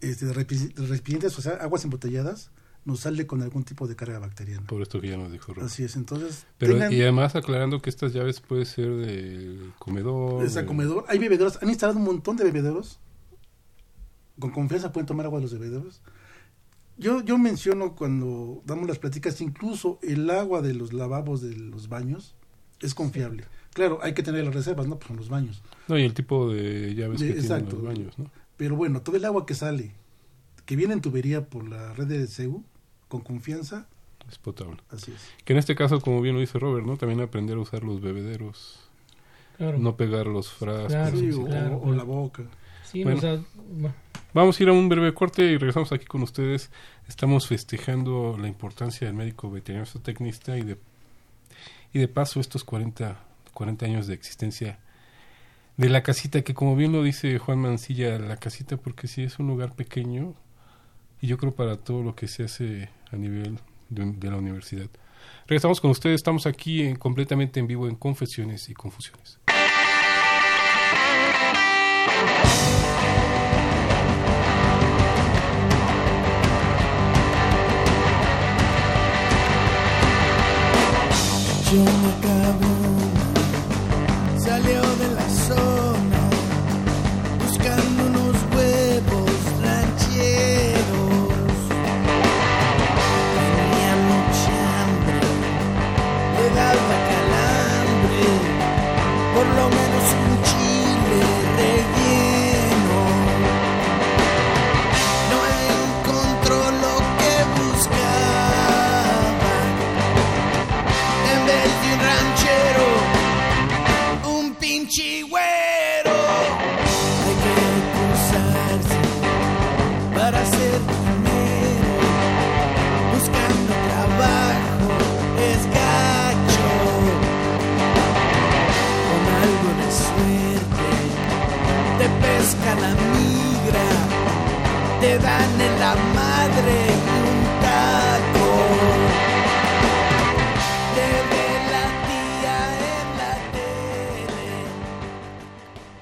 [0.00, 2.50] este, de recipientes, o sea, aguas embotelladas,
[2.84, 4.66] nos sale con algún tipo de carga bacteriana.
[4.66, 5.66] Por esto que ya nos dijo Robert.
[5.70, 6.46] Así es, entonces...
[6.58, 10.42] Pero tengan- y además aclarando que estas llaves puede ser del comedor.
[10.42, 11.04] Desde de- comedor.
[11.08, 11.58] Hay bebederos.
[11.62, 12.98] Han instalado un montón de bebederos.
[14.38, 16.00] Con confianza pueden tomar agua de los bebederos.
[16.96, 21.88] Yo, yo menciono cuando damos las pláticas, incluso el agua de los lavabos de los
[21.88, 22.34] baños
[22.80, 23.44] es confiable.
[23.74, 24.98] Claro, hay que tener las reservas, ¿no?
[24.98, 25.62] Pues son los baños.
[25.88, 27.76] No, y el tipo de llaves De- que tienen exacto.
[27.76, 28.30] los baños, ¿no?
[28.56, 29.94] Pero bueno, todo el agua que sale,
[30.70, 32.62] que viene en tubería por la red de CEU,
[33.08, 33.88] con confianza,
[34.30, 34.76] Es potable.
[34.92, 35.20] así es.
[35.44, 36.96] Que en este caso, como bien lo dice Robert, ¿no?
[36.96, 38.78] También aprender a usar los bebederos.
[39.58, 39.78] Claro.
[39.80, 40.92] No pegar los frascos.
[40.92, 41.96] Claro, Sí, o, claro, o claro.
[41.96, 42.44] la boca.
[42.84, 43.18] Sí, Bueno.
[43.18, 43.40] o sea,
[43.72, 43.94] bueno,
[44.32, 46.70] Vamos a ir a un breve corte y regresamos aquí con ustedes.
[47.08, 50.76] Estamos festejando la importancia del médico veterinario zootecnista y de,
[51.92, 53.18] y de paso estos 40,
[53.52, 54.78] 40 años de existencia
[55.76, 59.40] de la casita, que como bien lo dice Juan Mancilla, la casita porque sí es
[59.40, 60.34] un lugar pequeño
[61.20, 64.88] y yo creo para todo lo que se hace a nivel de, la universidad.
[65.46, 69.38] Regresamos con ustedes, estamos aquí en- completamente en vivo en Confesiones y Confusiones.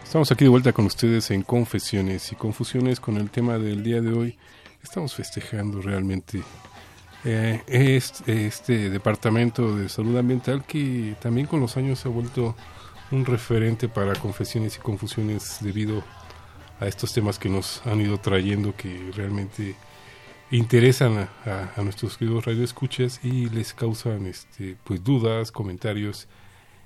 [0.02, 4.00] Estamos aquí de vuelta con ustedes en Confesiones y Confusiones con el tema del día
[4.00, 4.38] de hoy.
[4.82, 6.42] Estamos festejando realmente
[7.24, 12.56] este, este departamento de salud ambiental que también con los años se ha vuelto
[13.10, 16.17] un referente para confesiones y confusiones debido a
[16.86, 19.74] estos temas que nos han ido trayendo que realmente
[20.50, 26.28] interesan a, a- a nuestros queridos radioescuchas y les causan este pues dudas, comentarios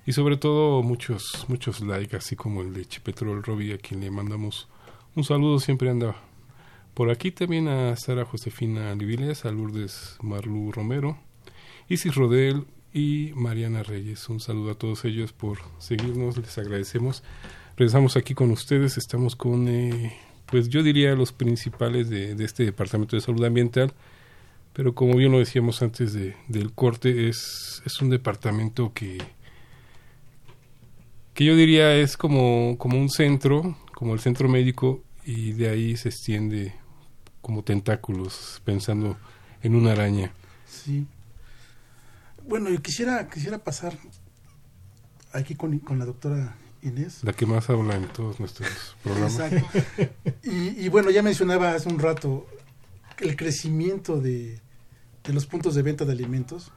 [0.06, 4.10] y sobre todo muchos muchos likes así como el de Chipetrol Robbie a quien le
[4.10, 4.68] mandamos
[5.14, 6.16] un saludo siempre anda
[6.94, 11.18] por aquí también a Sara Josefina Liviles, a Lourdes Marlu Romero,
[11.88, 14.28] Isis Rodel y Mariana Reyes.
[14.28, 17.22] Un saludo a todos ellos por seguirnos, les agradecemos.
[17.82, 20.16] Regresamos aquí con ustedes, estamos con, eh,
[20.46, 23.92] pues yo diría los principales de, este Departamento de Salud Ambiental,
[24.72, 29.18] pero como bien lo decíamos antes de, del corte, es, es un departamento que,
[31.34, 35.96] que yo diría es como, como un centro, como el centro médico, y de ahí
[35.96, 36.76] se extiende
[37.40, 39.18] como tentáculos, pensando
[39.60, 40.30] en una araña.
[40.66, 41.04] Sí.
[42.46, 43.98] Bueno, yo quisiera, quisiera pasar
[45.32, 47.22] aquí con, con la doctora Inés.
[47.22, 49.38] La que más habla en todos nuestros programas.
[49.38, 49.80] Exacto.
[50.42, 52.46] Y, y bueno, ya mencionaba hace un rato
[53.18, 54.60] el crecimiento de,
[55.22, 56.72] de los puntos de venta de alimentos.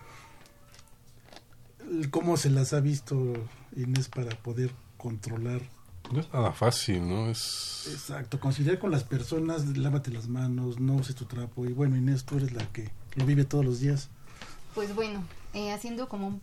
[2.12, 3.34] ¿Cómo se las ha visto
[3.76, 5.62] Inés para poder controlar?
[6.12, 7.30] No es nada fácil, ¿no?
[7.30, 7.88] Es...
[7.92, 11.66] Exacto, conciliar con las personas, lávate las manos, no uses tu trapo.
[11.66, 14.10] Y bueno, Inés, tú eres la que lo vive todos los días.
[14.76, 16.42] Pues bueno, eh, haciendo como un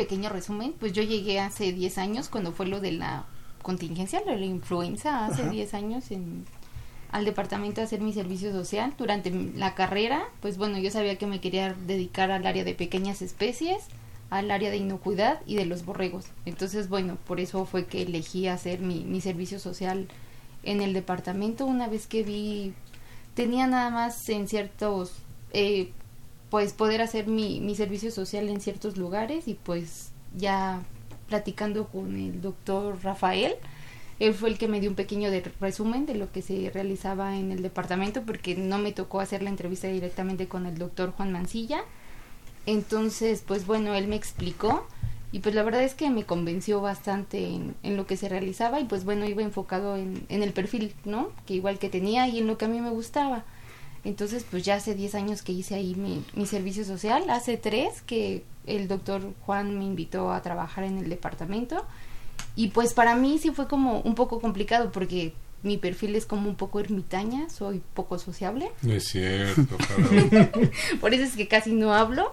[0.00, 3.26] pequeño resumen, pues yo llegué hace 10 años cuando fue lo de la
[3.60, 5.50] contingencia, lo de la influenza, hace Ajá.
[5.50, 6.46] 10 años en,
[7.12, 8.94] al departamento a hacer mi servicio social.
[8.96, 13.20] Durante la carrera, pues bueno, yo sabía que me quería dedicar al área de pequeñas
[13.20, 13.84] especies,
[14.30, 16.24] al área de inocuidad y de los borregos.
[16.46, 20.08] Entonces, bueno, por eso fue que elegí hacer mi, mi servicio social
[20.62, 22.72] en el departamento una vez que vi
[23.34, 25.12] tenía nada más en ciertos
[25.52, 25.92] eh,
[26.50, 30.82] pues poder hacer mi, mi servicio social en ciertos lugares y pues ya
[31.28, 33.56] platicando con el doctor Rafael
[34.20, 37.38] él fue el que me dio un pequeño de resumen de lo que se realizaba
[37.38, 41.32] en el departamento porque no me tocó hacer la entrevista directamente con el doctor Juan
[41.32, 41.82] Mancilla.
[42.66, 44.86] Entonces pues bueno él me explicó
[45.32, 48.78] y pues la verdad es que me convenció bastante en, en lo que se realizaba
[48.78, 52.40] y pues bueno iba enfocado en, en el perfil no que igual que tenía y
[52.40, 53.44] en lo que a mí me gustaba
[54.04, 58.02] entonces, pues ya hace 10 años que hice ahí mi, mi servicio social, hace 3
[58.02, 61.84] que el doctor Juan me invitó a trabajar en el departamento.
[62.56, 66.48] Y pues para mí sí fue como un poco complicado porque mi perfil es como
[66.48, 69.76] un poco ermitaña, soy poco sociable, es cierto,
[71.02, 72.32] por eso es que casi no hablo,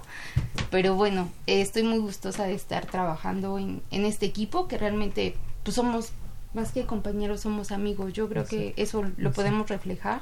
[0.71, 5.35] pero bueno, eh, estoy muy gustosa de estar trabajando en, en este equipo que realmente
[5.63, 6.11] pues somos
[6.53, 10.21] más que compañeros, somos amigos, yo creo que eso lo podemos reflejar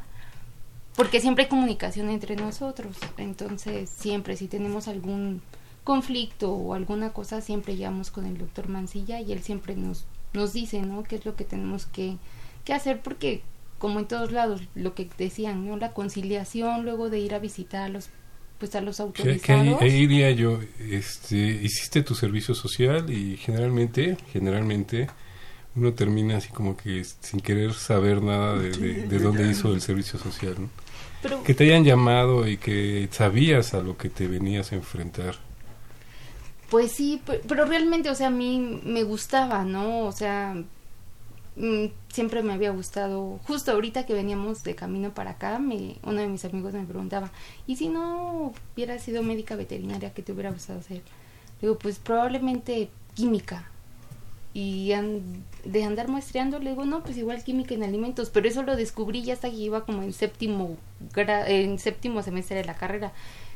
[0.96, 2.98] porque siempre hay comunicación entre nosotros.
[3.18, 5.42] Entonces, siempre si tenemos algún
[5.84, 10.54] conflicto o alguna cosa, siempre llevamos con el doctor Mancilla y él siempre nos, nos
[10.54, 11.04] dice, ¿no?
[11.04, 12.18] ¿Qué es lo que tenemos que,
[12.64, 13.02] que hacer?
[13.02, 13.42] Porque,
[13.78, 15.78] como en todos lados, lo que decían, ¿no?
[15.78, 18.10] La conciliación luego de ir a visitar a los,
[18.58, 19.82] pues a los Que, que ahí, autorizados.
[19.82, 25.08] ahí diría yo, este, hiciste tu servicio social y generalmente, generalmente
[25.76, 29.82] uno termina así como que sin querer saber nada de, de, de dónde hizo el
[29.82, 30.70] servicio social, ¿no?
[31.22, 35.36] Pero, Que te hayan llamado y que sabías a lo que te venías a enfrentar.
[36.70, 40.00] Pues sí, pe- pero realmente, o sea, a mí me gustaba, ¿no?
[40.06, 40.56] O sea,
[41.56, 43.40] mm, siempre me había gustado.
[43.48, 47.32] Justo ahorita que veníamos de camino para acá, me, uno de mis amigos me preguntaba,
[47.68, 51.02] ¿y si no hubiera sido médica veterinaria, qué te hubiera gustado hacer?
[51.62, 53.70] Digo, pues probablemente química.
[54.58, 58.64] Y an- de andar muestreando, le digo, no, pues igual química en alimentos, pero eso
[58.64, 60.78] lo descubrí ya hasta que iba como en séptimo,
[61.14, 63.12] gra- en séptimo semestre de la carrera.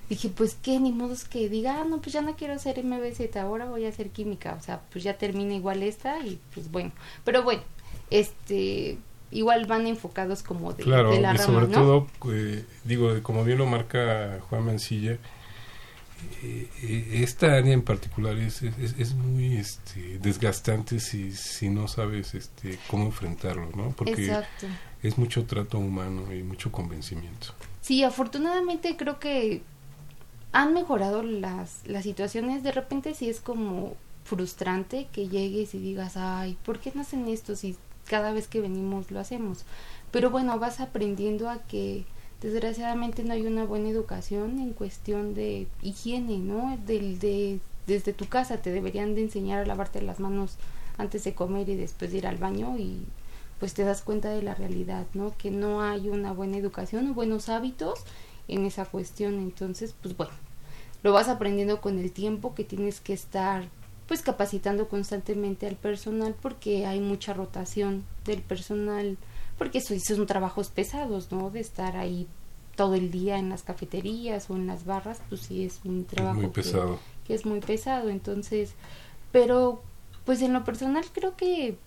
[0.10, 2.80] Dije, pues qué, ni modo es que diga, ah, no, pues ya no quiero hacer
[2.84, 6.70] MBZ, ahora voy a hacer química, o sea, pues ya termina igual esta y pues
[6.70, 6.92] bueno,
[7.24, 7.62] pero bueno,
[8.10, 8.98] este,
[9.32, 11.74] igual van enfocados como de, Claro, de la y rama, sobre ¿no?
[11.74, 15.18] todo, eh, digo, como bien lo marca Juan Mancilla,
[16.82, 22.80] esta área en particular es, es, es muy este, desgastante si, si no sabes este,
[22.88, 23.92] cómo enfrentarlo, ¿no?
[23.92, 24.68] Porque Exacto.
[25.04, 27.48] es mucho trato humano y mucho convencimiento.
[27.82, 29.62] Sí, afortunadamente creo que
[30.52, 32.64] han mejorado las, las situaciones.
[32.64, 37.28] De repente sí es como frustrante que llegues y digas, ay, ¿por qué no hacen
[37.28, 37.76] esto si
[38.08, 39.66] cada vez que venimos lo hacemos?
[40.12, 42.06] Pero bueno, vas aprendiendo a que
[42.42, 46.78] desgraciadamente no hay una buena educación en cuestión de higiene, ¿no?
[46.86, 50.56] Del, de, desde tu casa te deberían de enseñar a lavarte las manos
[50.98, 53.04] antes de comer y después de ir al baño y
[53.60, 55.34] pues te das cuenta de la realidad, ¿no?
[55.38, 58.00] Que no hay una buena educación o buenos hábitos
[58.48, 59.36] en esa cuestión.
[59.36, 60.32] Entonces, pues bueno,
[61.04, 63.66] lo vas aprendiendo con el tiempo que tienes que estar
[64.08, 69.18] pues capacitando constantemente al personal porque hay mucha rotación del personal
[69.60, 71.52] porque eso son trabajos pesados, ¿no?
[71.52, 72.26] De estar ahí
[72.76, 76.36] todo el día en las cafeterías o en las barras, pues sí es un trabajo
[76.38, 76.98] muy que- pesado.
[77.28, 78.72] que es muy pesado, entonces,
[79.32, 79.84] pero
[80.26, 81.78] pues en lo personal creo que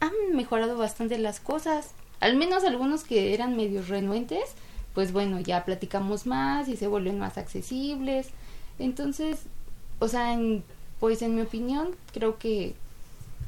[0.00, 4.42] han mejorado bastante las cosas, al menos algunos que eran medio renuentes,
[4.94, 8.28] pues bueno, ya platicamos más y se vuelven más accesibles,
[8.78, 9.40] entonces,
[10.00, 10.64] o sea, en-
[11.00, 12.74] pues en mi opinión, creo que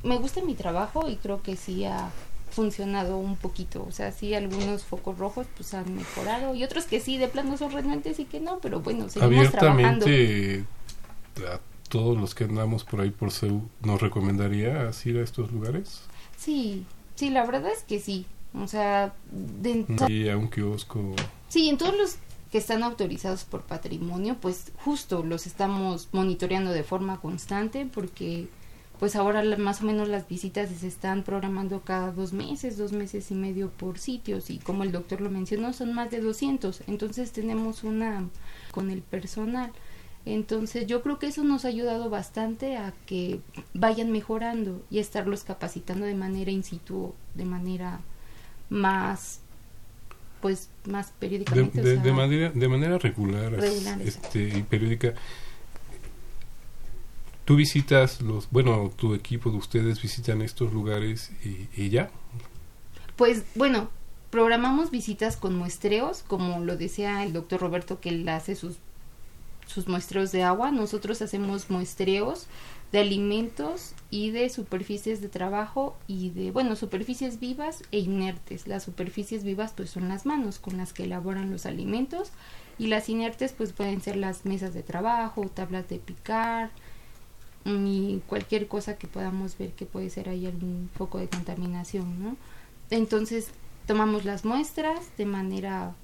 [0.02, 2.10] me gusta mi trabajo y creo que sí ha
[2.58, 6.98] funcionado un poquito, o sea, sí algunos focos rojos pues han mejorado y otros que
[6.98, 10.06] sí de plano son renuentes y que no, pero bueno, seguimos trabajando.
[10.06, 10.64] Abiertamente,
[11.46, 16.00] a todos los que andamos por ahí por CEU, ¿nos recomendarías ir a estos lugares?
[16.36, 16.84] Sí,
[17.14, 18.26] sí, la verdad es que sí.
[18.54, 21.14] O sea, de, Y a un kiosco.
[21.48, 22.16] sí, en todos los
[22.50, 28.48] que están autorizados por patrimonio, pues justo los estamos monitoreando de forma constante porque
[28.98, 33.30] pues ahora más o menos las visitas se están programando cada dos meses, dos meses
[33.30, 37.32] y medio por sitios y como el doctor lo mencionó son más de 200, entonces
[37.32, 38.24] tenemos una
[38.72, 39.70] con el personal.
[40.26, 43.40] Entonces yo creo que eso nos ha ayudado bastante a que
[43.72, 48.00] vayan mejorando y estarlos capacitando de manera in situ, de manera
[48.68, 49.40] más
[50.40, 51.82] pues más periódicamente.
[51.82, 53.54] De, manera, de manera regular,
[54.00, 55.14] este, y periódica.
[57.48, 61.32] Tú visitas los, bueno, tu equipo de ustedes visitan estos lugares
[61.74, 62.10] y, ya.
[63.16, 63.88] Pues bueno,
[64.28, 68.76] programamos visitas con muestreos, como lo decía el doctor Roberto, que él hace sus,
[69.66, 70.72] sus muestreos de agua.
[70.72, 72.48] Nosotros hacemos muestreos
[72.92, 78.66] de alimentos y de superficies de trabajo y de, bueno, superficies vivas e inertes.
[78.66, 82.30] Las superficies vivas pues son las manos con las que elaboran los alimentos
[82.78, 86.72] y las inertes pues pueden ser las mesas de trabajo, tablas de picar
[87.68, 92.36] y cualquier cosa que podamos ver que puede ser ahí algún foco de contaminación, ¿no?
[92.90, 93.50] Entonces
[93.86, 95.94] tomamos las muestras de manera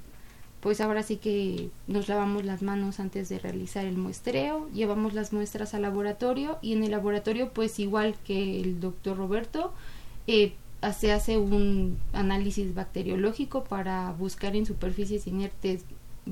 [0.60, 5.30] pues ahora sí que nos lavamos las manos antes de realizar el muestreo, llevamos las
[5.30, 9.74] muestras al laboratorio y en el laboratorio pues igual que el doctor Roberto
[10.26, 10.54] eh,
[10.96, 15.84] se hace un análisis bacteriológico para buscar en superficies inertes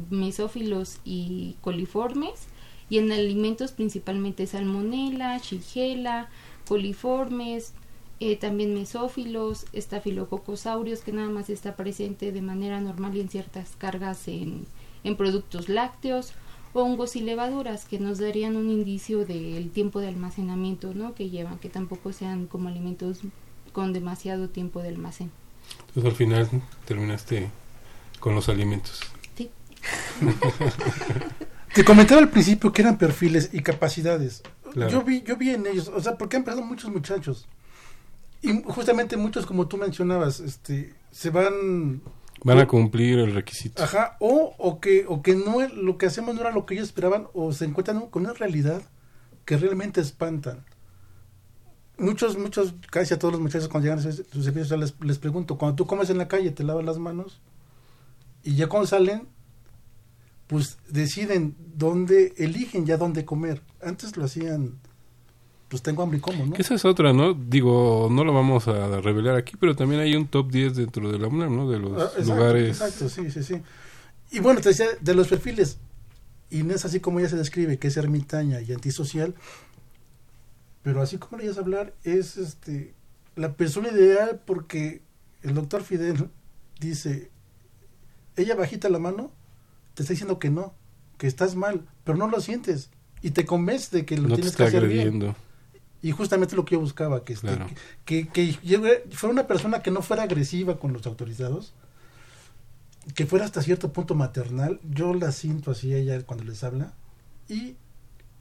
[0.09, 2.47] mesófilos y coliformes
[2.89, 6.28] y en alimentos principalmente salmonella, shigella,
[6.66, 7.72] coliformes,
[8.20, 13.70] eh, también mesófilos, estafilococosaurios, que nada más está presente de manera normal y en ciertas
[13.78, 14.64] cargas en,
[15.05, 16.33] en productos lácteos,
[16.72, 21.14] hongos y levaduras que nos darían un indicio del tiempo de almacenamiento ¿no?
[21.14, 23.18] que llevan, que tampoco sean como alimentos
[23.72, 25.30] con demasiado tiempo de almacén.
[25.89, 26.49] Entonces al final
[26.85, 27.51] terminaste
[28.20, 29.01] con los alimentos.
[29.37, 29.51] Sí.
[31.74, 34.42] Te comentaba al principio que eran perfiles y capacidades.
[34.90, 37.48] Yo vi, yo vi en ellos, o sea, porque han empezado muchos muchachos.
[38.42, 42.02] Y justamente muchos, como tú mencionabas, este, se van...
[42.44, 43.82] Van a cumplir el requisito.
[43.82, 46.88] Ajá, o, o, que, o que no lo que hacemos no era lo que ellos
[46.88, 48.82] esperaban, o se encuentran con una realidad
[49.44, 50.64] que realmente espantan.
[51.98, 55.56] Muchos, muchos, casi a todos los muchachos cuando llegan a sus servicios les, les pregunto,
[55.56, 57.40] cuando tú comes en la calle, ¿te lavas las manos?
[58.42, 59.28] Y ya cuando salen,
[60.47, 63.62] pues deciden dónde, eligen ya dónde comer.
[63.82, 64.78] Antes lo hacían
[65.68, 66.57] pues tengo hambre y como, ¿no?
[66.57, 67.32] Esa es otra, ¿no?
[67.32, 71.18] Digo, no lo vamos a revelar aquí, pero también hay un top 10 dentro de
[71.18, 71.70] la UNAM, ¿no?
[71.70, 72.78] De los ah, lugares.
[72.78, 73.62] Exacto, sí, sí, sí.
[74.32, 75.78] Y bueno, te decía, de los perfiles,
[76.51, 79.34] Inés, así como ella se describe, que es ermitaña y antisocial,
[80.82, 82.93] pero así como le a hablar, es este
[83.34, 85.01] la persona ideal porque
[85.43, 86.28] el doctor Fidel
[86.80, 87.30] dice,
[88.36, 89.32] ella bajita la mano,
[89.95, 90.74] te está diciendo que no,
[91.18, 92.90] que estás mal, pero no lo sientes
[93.22, 95.34] y te convence de que lo tienes que hacer bien.
[96.03, 97.57] Y justamente lo que yo buscaba, que, este,
[98.05, 98.59] que, que,
[99.12, 101.72] fuera una persona que no fuera agresiva con los autorizados,
[103.14, 104.80] que fuera hasta cierto punto maternal.
[104.82, 106.93] Yo la siento así ella cuando les habla.
[107.49, 107.76] Y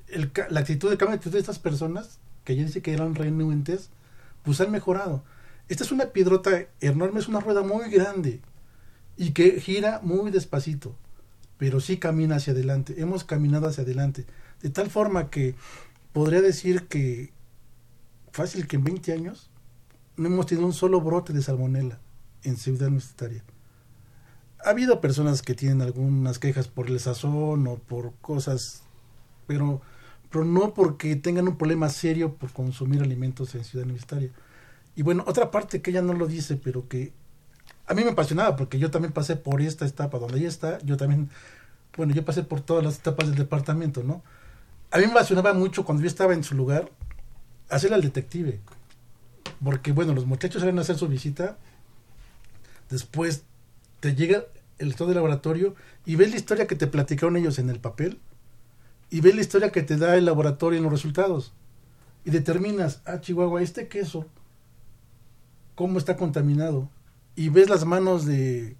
[0.07, 3.91] el, la actitud de cambio de estas personas, que ella dice que eran renuentes,
[4.43, 5.23] pues han mejorado.
[5.69, 8.41] Esta es una piedrota enorme, es una rueda muy grande
[9.17, 10.95] y que gira muy despacito,
[11.61, 12.99] pero sí camina hacia adelante.
[12.99, 14.25] Hemos caminado hacia adelante.
[14.63, 15.53] De tal forma que
[16.11, 17.33] podría decir que
[18.31, 19.51] fácil que en 20 años
[20.17, 21.99] no hemos tenido un solo brote de salmonela
[22.41, 23.43] en Ciudad Universitaria.
[24.65, 28.81] Ha habido personas que tienen algunas quejas por el sazón o por cosas,
[29.45, 29.83] pero,
[30.31, 34.31] pero no porque tengan un problema serio por consumir alimentos en Ciudad Universitaria.
[34.95, 37.13] Y bueno, otra parte que ella no lo dice, pero que
[37.87, 40.97] a mí me apasionaba, porque yo también pasé por esta etapa donde ella está, yo
[40.97, 41.29] también,
[41.97, 44.21] bueno, yo pasé por todas las etapas del departamento, ¿no?
[44.91, 46.89] A mí me apasionaba mucho cuando yo estaba en su lugar,
[47.69, 48.59] hacer al detective.
[49.63, 51.57] Porque, bueno, los muchachos salen a hacer su visita.
[52.89, 53.43] Después
[53.99, 54.43] te llega
[54.79, 58.19] el estado de laboratorio y ves la historia que te platicaron ellos en el papel.
[59.09, 61.53] Y ves la historia que te da el laboratorio en los resultados.
[62.25, 64.25] Y determinas, ah, Chihuahua, este queso,
[65.75, 66.89] cómo está contaminado.
[67.35, 68.75] Y ves las manos de...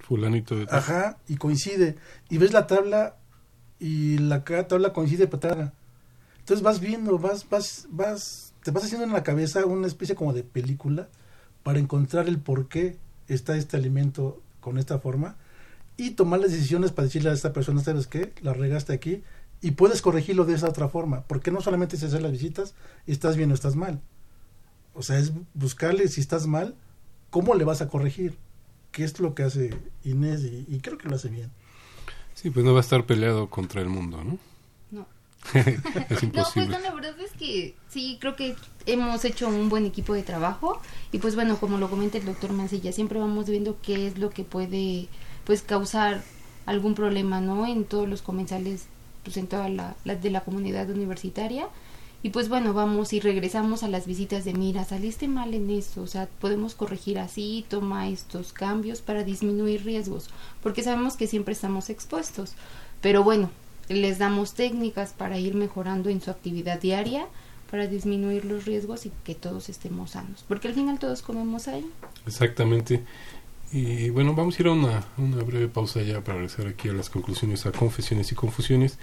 [0.00, 0.66] Fulanito de...
[0.70, 1.96] Ajá, y coincide.
[2.28, 3.16] Y ves la tabla
[3.78, 5.74] y la tabla coincide patada
[6.42, 10.32] entonces vas viendo, vas, vas, vas, te vas haciendo en la cabeza una especie como
[10.32, 11.08] de película
[11.62, 12.98] para encontrar el por qué
[13.28, 15.36] está este alimento con esta forma
[15.96, 18.32] y tomar las decisiones para decirle a esta persona, ¿sabes qué?
[18.42, 19.22] La regaste aquí
[19.60, 22.74] y puedes corregirlo de esa otra forma, porque no solamente es hacer las visitas
[23.06, 24.00] estás bien o estás mal.
[24.94, 26.74] O sea, es buscarle si estás mal,
[27.32, 28.36] ¿cómo le vas a corregir?
[28.92, 29.74] ¿Qué es lo que hace
[30.04, 30.42] Inés?
[30.44, 31.50] Y, y creo que lo hace bien.
[32.34, 34.38] Sí, pues no va a estar peleado contra el mundo, ¿no?
[34.90, 35.06] No.
[36.10, 36.32] es imposible.
[36.36, 38.54] No, pues no, la verdad es que sí, creo que
[38.86, 40.80] hemos hecho un buen equipo de trabajo
[41.10, 44.30] y pues bueno, como lo comenta el doctor Mancilla, siempre vamos viendo qué es lo
[44.30, 45.08] que puede
[45.44, 46.22] pues causar
[46.66, 47.66] algún problema, ¿no?
[47.66, 48.86] En todos los comensales,
[49.24, 51.68] pues en toda la, la de la comunidad universitaria
[52.22, 56.02] y pues bueno, vamos y regresamos a las visitas de mira, saliste mal en esto,
[56.02, 60.28] o sea, podemos corregir así, toma estos cambios para disminuir riesgos,
[60.62, 62.52] porque sabemos que siempre estamos expuestos.
[63.00, 63.50] Pero bueno,
[63.88, 67.26] les damos técnicas para ir mejorando en su actividad diaria,
[67.68, 71.84] para disminuir los riesgos y que todos estemos sanos, porque al final todos comemos ahí.
[72.24, 73.02] Exactamente.
[73.72, 76.92] Y bueno, vamos a ir a una, una breve pausa ya para regresar aquí a
[76.92, 78.98] las conclusiones, a confesiones y confusiones.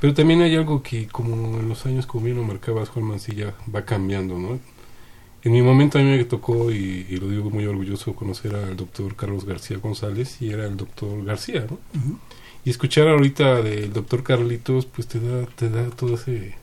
[0.00, 3.54] Pero también hay algo que, como en los años, como bien lo marcabas, Juan Mancilla,
[3.72, 4.58] va cambiando, ¿no?
[5.42, 9.14] En mi momento a mí me tocó, y, lo digo muy orgulloso, conocer al doctor
[9.14, 11.78] Carlos García González, y era el doctor García, ¿no?
[12.64, 16.54] Y escuchar ahorita del doctor Carlitos, pues te da, te da todo ese,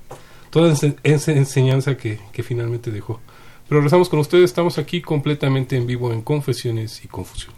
[0.49, 0.73] toda
[1.03, 3.19] esa enseñanza que, que finalmente dejó.
[3.67, 7.56] Pero regresamos con ustedes, estamos aquí completamente en vivo en Confesiones y Confusiones.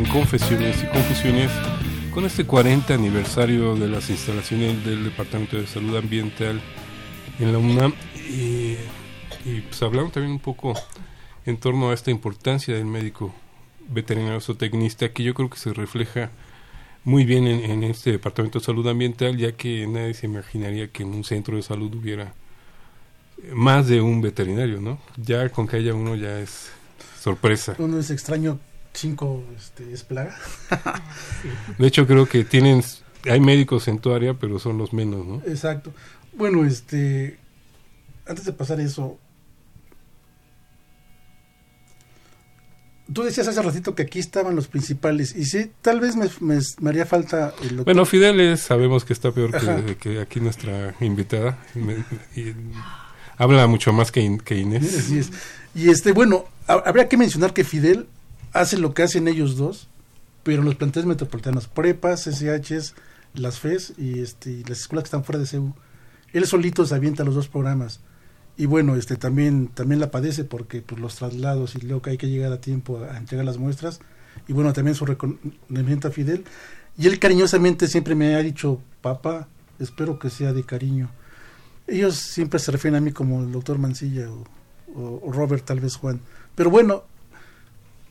[0.00, 1.50] En Confesiones y Confusiones
[2.14, 6.58] con este 40 aniversario de las instalaciones del Departamento de Salud Ambiental
[7.38, 8.76] en la UNAM y,
[9.68, 10.72] pues hablamos también un poco
[11.44, 13.34] en torno a esta importancia del médico
[13.90, 16.30] veterinario zootecnista que yo creo que se refleja
[17.04, 21.10] muy bien en, este Departamento de Salud Ambiental ya que nadie se imaginaría que en
[21.10, 22.32] un centro de salud hubiera
[23.52, 24.98] más de un veterinario, ¿no?
[25.18, 26.70] Ya con que haya uno ya es
[27.20, 27.74] sorpresa.
[27.78, 28.58] Uno es extraño,
[28.92, 30.36] cinco este, es plaga.
[31.78, 32.82] De hecho, creo que tienen,
[33.24, 35.42] hay médicos en tu área, pero son los menos, ¿no?
[35.46, 35.92] Exacto.
[36.32, 37.38] Bueno, este,
[38.26, 39.18] antes de pasar eso,
[43.12, 46.90] tú decías hace ratito que aquí estaban los principales y sí, tal vez me, me,
[46.90, 49.50] haría falta el Bueno, Fidel sabemos que está peor
[49.96, 51.58] que, aquí nuestra invitada.
[52.36, 52.52] Y,
[53.36, 55.10] habla mucho más que, que Inés.
[55.10, 55.30] Es.
[55.74, 58.06] Y este, bueno, habría que mencionar que Fidel
[58.52, 59.88] hace lo que hacen ellos dos,
[60.42, 62.94] pero los planteles metropolitanos, prepas, SHs,
[63.34, 65.74] las FES y este, las escuelas que están fuera de CEU,
[66.32, 68.00] él solito se avienta los dos programas.
[68.56, 72.18] Y bueno, este también también la padece porque pues, los traslados y luego que hay
[72.18, 74.00] que llegar a tiempo a, entregar las muestras.
[74.48, 76.44] Y bueno, también su reconocimiento a Fidel.
[76.98, 79.48] Y él cariñosamente siempre me ha dicho, papá,
[79.78, 81.10] espero que sea de cariño.
[81.86, 84.44] Ellos siempre se refieren a mí como el doctor Mancilla o,
[84.94, 86.20] o Robert, tal vez Juan.
[86.54, 87.04] Pero bueno,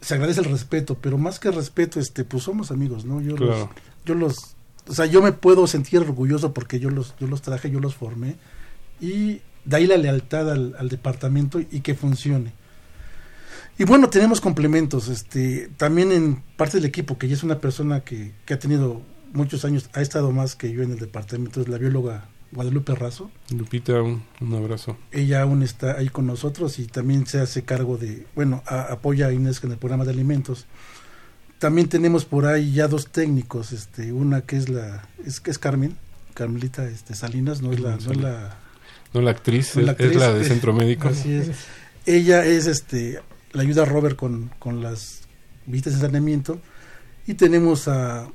[0.02, 3.22] se agradece el respeto, pero más que respeto, este, pues somos amigos, ¿no?
[3.22, 3.68] Yo los,
[4.06, 4.56] yo los,
[4.88, 7.96] o sea, yo me puedo sentir orgulloso porque yo los, yo los traje, yo los
[7.96, 8.38] formé
[9.00, 12.54] y de ahí la lealtad al, departamento y que funcione.
[13.78, 18.02] Y bueno, tenemos complementos, este, también en parte del equipo, que ya es una persona
[18.02, 21.68] que, que ha tenido muchos años, ha estado más que yo en el departamento, es
[21.70, 23.30] la bióloga Guadalupe Razo.
[23.56, 24.24] Lupita, un,
[24.56, 24.98] abrazo.
[25.12, 29.34] Ella aún está ahí con nosotros y también se hace cargo de, bueno, apoya a
[29.34, 30.66] Inés en el programa de alimentos.
[31.60, 35.60] También tenemos por ahí ya dos técnicos, este, una que es la, es que es
[35.60, 35.98] Carmen,
[36.34, 38.58] Carmelita este, Salinas, no es la, no la,
[39.14, 41.08] no la actriz, es, la de Centro Médico.
[41.10, 41.52] Así es.
[42.06, 43.20] Ella es, este,
[43.52, 45.22] la ayuda a Robert con, con las
[45.66, 46.60] visitas de saneamiento
[47.28, 48.28] y tenemos a,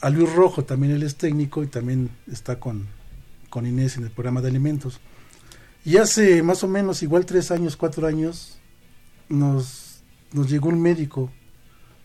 [0.00, 2.88] a Luis Rojo, también él es técnico y también está con,
[3.52, 4.98] con Inés en el programa de alimentos.
[5.84, 8.58] Y hace más o menos, igual tres años, cuatro años,
[9.28, 11.30] nos, nos llegó un médico,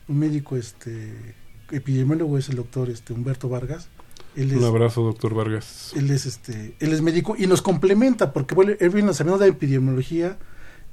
[0.10, 1.36] un médico este
[1.72, 3.88] epidemiólogo es el doctor este Humberto Vargas.
[4.36, 5.94] Él es, un abrazo, doctor Vargas.
[5.96, 9.50] Él es este, él es médico y nos complementa porque bueno, él viene sabiendo de
[9.50, 10.38] epidemiología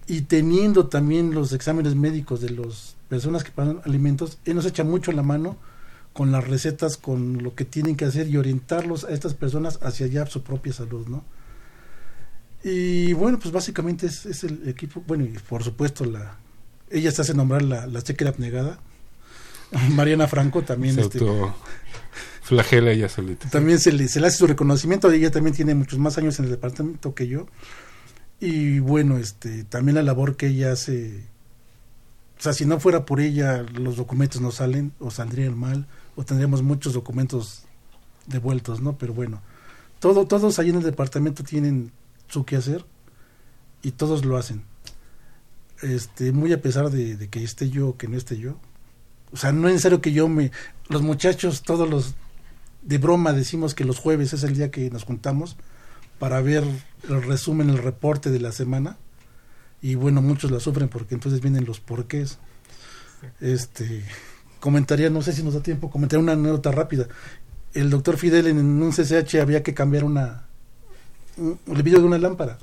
[0.07, 4.84] y teniendo también los exámenes médicos de las personas que pagan alimentos, él nos echa
[4.84, 5.57] mucho la mano
[6.14, 10.06] con las recetas, con lo que tienen que hacer y orientarlos a estas personas hacia
[10.06, 11.24] allá su propia salud, ¿no?
[12.62, 16.38] Y bueno, pues básicamente es, es el equipo, bueno, y por supuesto la
[16.90, 18.78] ella se hace nombrar la, la chequera abnegada.
[19.90, 20.94] Mariana Franco también.
[20.94, 21.26] Se este,
[22.42, 23.48] flagela ella solita.
[23.50, 26.46] También se le, se le hace su reconocimiento, ella también tiene muchos más años en
[26.46, 27.46] el departamento que yo.
[28.40, 31.24] Y bueno, este también la labor que ella hace,
[32.38, 35.86] o sea, si no fuera por ella, los documentos no salen o saldrían mal
[36.16, 37.64] o tendríamos muchos documentos
[38.26, 38.96] devueltos, ¿no?
[38.96, 39.42] Pero bueno,
[39.98, 41.92] todo, todos ahí en el departamento tienen
[42.28, 42.84] su que hacer
[43.82, 44.64] y todos lo hacen.
[45.82, 48.58] Este, muy a pesar de, que esté yo o que no esté yo.
[49.32, 50.50] O sea, no es necesario que yo me...
[50.88, 52.14] Los muchachos, todos los...
[52.82, 55.56] De broma decimos que los jueves es el día que nos juntamos
[56.18, 56.64] para ver
[57.08, 58.98] el resumen, el reporte de la semana.
[59.82, 62.38] Y bueno, muchos la sufren porque entonces vienen los porqués.
[63.40, 64.04] Este,
[64.64, 67.06] comentaría, no sé si nos da tiempo, comentaría una anécdota rápida.
[67.74, 70.46] El doctor Fidel en un CCH había que cambiar una,
[71.36, 72.56] el vídeo de una lámpara.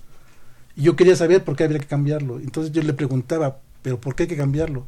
[0.76, 2.39] Y yo quería saber por qué había que cambiarlo.
[2.39, 4.88] Entonces yo le preguntaba, ¿pero por qué hay que cambiarlo?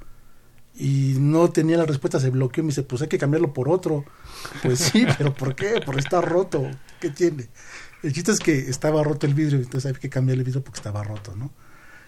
[0.74, 2.64] Y no tenía la respuesta, se bloqueó.
[2.64, 4.06] Me dice, pues hay que cambiarlo por otro.
[4.64, 5.84] Pues sí, pero ¿por qué?
[5.86, 6.66] Porque está roto.
[7.00, 7.48] ¿Qué tiene?
[8.02, 10.80] El chiste es que estaba roto el vidrio, entonces hay que cambiar el vidrio porque
[10.80, 11.52] estaba roto, ¿no?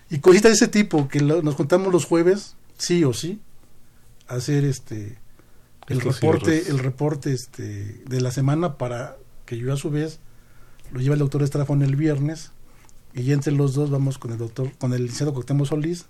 [0.10, 3.39] Y cositas de ese tipo, que nos contamos los jueves, sí o sí,
[4.28, 5.18] hacer este
[5.88, 10.20] el reporte, el reporte este de la semana para que yo a su vez
[10.92, 12.52] lo lleva el doctor Estrafón el viernes
[13.14, 16.06] y entre los dos vamos con el doctor, con el licenciado Coctemo Solís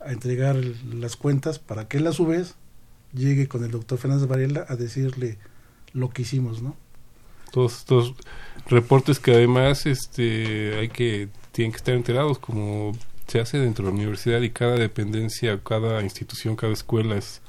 [0.00, 2.54] a entregar las cuentas para que él a su vez
[3.12, 5.38] llegue con el doctor Fernández Varela a decirle
[5.92, 6.76] lo que hicimos, ¿no?
[7.50, 8.14] Todos estos
[8.68, 12.92] reportes que además este hay que tienen que estar enterados como
[13.26, 17.40] se hace dentro de la universidad y cada dependencia, cada institución, cada escuela es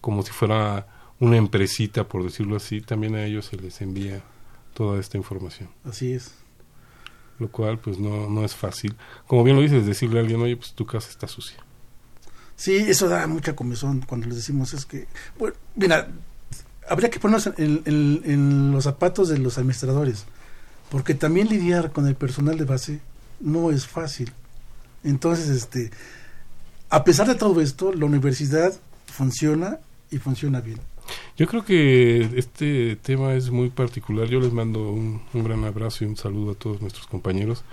[0.00, 0.86] como si fuera
[1.20, 4.22] una empresita, por decirlo así, también a ellos se les envía
[4.74, 5.68] toda esta información.
[5.84, 6.32] Así es.
[7.38, 8.96] Lo cual, pues, no, no es fácil.
[9.26, 11.58] Como bien lo dices, decirle a alguien, oye, pues tu casa está sucia.
[12.56, 15.06] Sí, eso da mucha comezón cuando les decimos, es que,
[15.38, 16.08] bueno, mira,
[16.88, 20.24] habría que ponernos en, en, los zapatos de los administradores,
[20.90, 23.00] porque también lidiar con el personal de base
[23.40, 24.32] no es fácil.
[25.04, 25.90] Entonces, este,
[26.88, 28.72] a pesar de todo esto, la universidad
[29.06, 29.78] funciona
[30.10, 30.78] y funciona bien.
[31.36, 34.28] Yo creo que este tema es muy particular.
[34.28, 37.64] Yo les mando un, gran abrazo y un saludo a todos nuestros compañeros.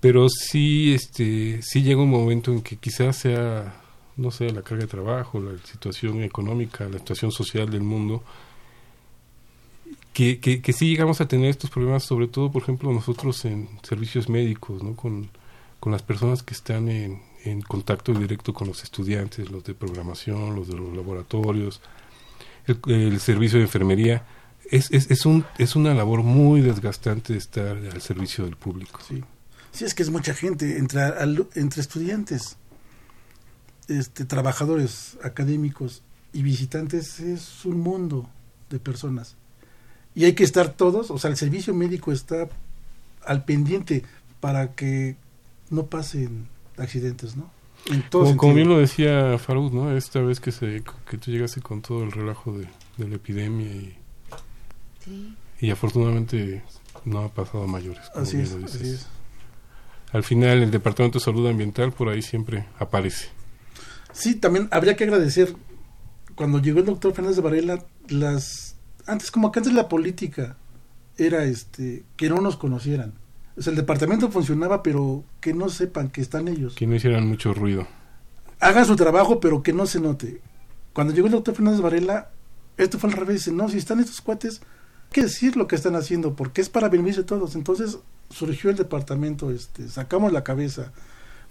[0.00, 3.80] Pero sí, este, sí llega un momento en que quizás sea,
[4.16, 8.22] no sé, la carga de trabajo, la situación económica, la situación social del mundo,
[10.12, 13.68] que, que, que sí llegamos a tener estos problemas, sobre todo, por ejemplo, nosotros en
[13.82, 14.94] servicios médicos, ¿no?
[14.96, 15.28] Con,
[15.86, 20.56] con las personas que están en, en contacto directo con los estudiantes, los de programación,
[20.56, 21.80] los de los laboratorios,
[22.66, 24.26] el, servicio de enfermería.
[24.68, 28.98] Es, es, es, un, es una labor muy desgastante estar al servicio del público.
[29.06, 29.22] Sí,
[29.70, 31.02] sí es que es mucha gente, entre,
[31.54, 32.56] entre estudiantes,
[33.86, 38.28] este, trabajadores académicos y visitantes, es un mundo
[38.70, 39.36] de personas.
[40.16, 42.48] Y hay que estar todos, o sea, el servicio médico está
[43.24, 44.02] al pendiente
[44.40, 45.14] para que
[45.70, 47.50] no pasen accidentes, ¿no?
[48.10, 49.96] como, bien lo decía Farud, ¿no?
[49.96, 52.66] Esta vez que se que tú llegaste con todo el relajo de,
[52.98, 53.96] la epidemia y,
[55.60, 56.64] y afortunadamente
[57.04, 58.02] no ha pasado a mayores.
[58.14, 59.06] así, es, así es.
[60.12, 63.28] Al final el Departamento de Salud Ambiental por ahí siempre aparece.
[64.12, 65.54] Sí, también habría que agradecer
[66.34, 70.56] cuando llegó el doctor Fernández de Varela las antes como que antes la política
[71.16, 73.14] era este que no nos conocieran
[73.58, 76.74] o sea, el departamento funcionaba, pero que no sepan que están ellos.
[76.74, 77.86] Que no hicieran mucho ruido.
[78.60, 80.40] Hagan su trabajo, pero que no se note.
[80.92, 82.30] Cuando llegó el doctor Fernández Varela,
[82.76, 83.48] esto fue al revés.
[83.48, 86.90] No, si están estos cuates, hay que decir lo que están haciendo, porque es para
[86.90, 87.54] beneficio de todos.
[87.54, 87.98] Entonces
[88.28, 90.92] surgió el departamento, este, sacamos la cabeza.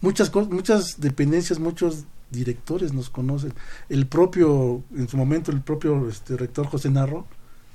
[0.02, 3.54] Muchas muchas dependencias, muchos directores nos conocen.
[3.90, 7.26] El propio, en su momento, el propio este, rector José Narro,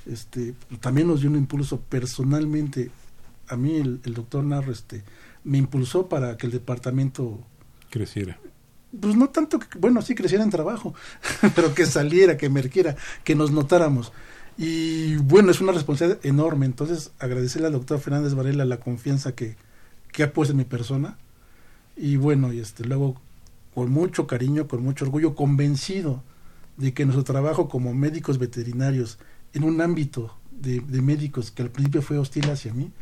[0.07, 2.91] este, también nos dio un impulso personalmente
[3.51, 5.03] a mí el, doctor Narro este,
[5.45, 7.41] me impulsó para que el departamento
[7.91, 8.39] creciera.
[8.99, 10.95] pues no tanto que, bueno, sí creciera en trabajo,
[11.55, 14.13] pero que saliera, que emergiera, que nos notáramos.
[14.57, 16.67] Y bueno, es una responsabilidad enorme.
[16.67, 19.57] Entonces, agradecerle al doctor Fernández Varela la confianza que,
[20.13, 21.19] que ha puesto en mi persona.
[21.97, 23.21] Y bueno, y este, luego,
[23.75, 26.23] con mucho cariño, con mucho orgullo, convencido
[26.77, 29.19] de que nuestro trabajo como médicos veterinarios
[29.55, 32.93] en un ámbito de, de médicos que al principio fue hostil hacia mí,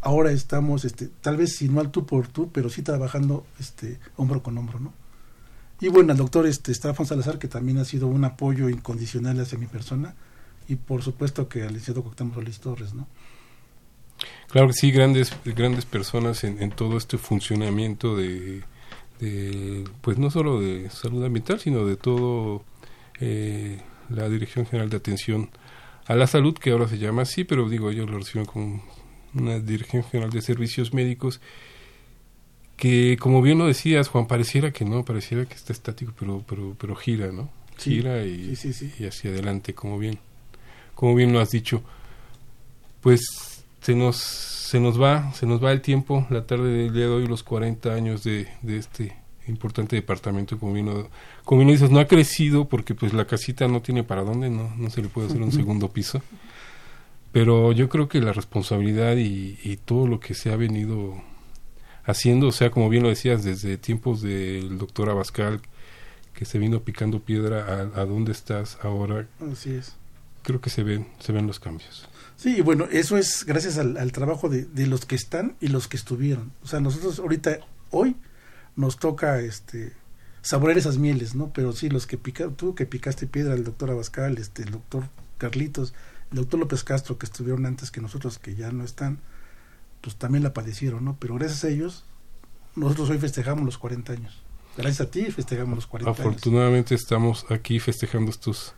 [0.00, 3.98] ahora estamos, este, tal vez si no al tú por tú, pero sí trabajando este,
[4.16, 4.92] hombro con hombro, ¿no?
[5.80, 9.58] Y bueno, al doctor este, Strafon Salazar, que también ha sido un apoyo incondicional hacia
[9.58, 10.14] mi persona,
[10.68, 13.06] y por supuesto que al licenciado Coctamo Solís Torres, ¿no?
[14.48, 18.64] Claro que sí, grandes, grandes personas en, en todo este funcionamiento de,
[20.00, 22.64] pues no solo de salud ambiental, sino de todo
[23.20, 25.50] eh, la Dirección General de Atención
[26.06, 28.82] a la Salud, que ahora se llama así, pero digo, yo lo recibo como
[29.34, 31.40] una Dirección General de Servicios Médicos,
[32.76, 36.76] que como bien lo decías, Juan, pareciera que no, pareciera que está estático, pero, pero,
[36.78, 37.50] pero gira, ¿no?
[37.76, 38.92] Sí, gira y, sí, sí, sí.
[39.02, 40.18] y hacia adelante, como bien,
[40.94, 41.82] como bien lo has dicho.
[43.00, 47.04] Pues se nos, se nos va, se nos va el tiempo, la tarde del día
[47.04, 49.16] de hoy, los 40 años de, de este
[49.48, 50.90] importante departamento, como bien,
[51.44, 54.74] como bien dices, no ha crecido porque pues la casita no tiene para dónde, no,
[54.76, 56.22] no se le puede hacer un segundo piso.
[57.32, 61.22] Pero yo creo que la responsabilidad y, y todo lo que se ha venido
[62.04, 65.60] haciendo, o sea, como bien lo decías, desde tiempos del doctor Abascal,
[66.32, 69.94] que se vino picando piedra a, a dónde estás ahora, Así es.
[70.42, 72.08] creo que se ven, se ven los cambios.
[72.36, 75.68] Sí, y bueno, eso es gracias al, al trabajo de, de los que están y
[75.68, 76.52] los que estuvieron.
[76.62, 77.58] O sea, nosotros ahorita,
[77.90, 78.16] hoy,
[78.76, 79.92] nos toca este
[80.40, 81.52] saborear esas mieles, ¿no?
[81.52, 85.08] Pero sí, los que picaron, tú que picaste piedra, el doctor Abascal, este, el doctor
[85.36, 85.92] Carlitos,
[86.30, 89.18] el doctor López Castro, que estuvieron antes que nosotros, que ya no están,
[90.00, 91.16] pues también la padecieron, ¿no?
[91.18, 92.04] Pero gracias a ellos,
[92.76, 94.42] nosotros hoy festejamos los 40 años.
[94.76, 96.20] Gracias a ti festejamos los 40 años.
[96.20, 98.74] Afortunadamente estamos aquí festejando estos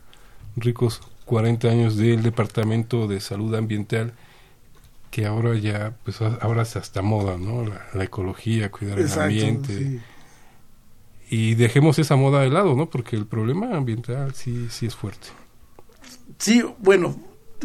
[0.55, 4.13] ricos 40 años del Departamento de Salud Ambiental
[5.11, 7.65] que ahora ya, pues ahora es hasta moda, ¿no?
[7.65, 9.77] La, la ecología, cuidar el ambiente.
[9.77, 10.01] sí.
[11.29, 12.89] Y dejemos esa moda de lado, ¿no?
[12.89, 15.29] Porque el problema ambiental sí, sí es fuerte.
[16.37, 17.15] Sí, bueno,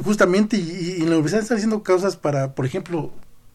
[0.05, 3.13] justamente, y, en la universidad están haciendo causas para, por ejemplo,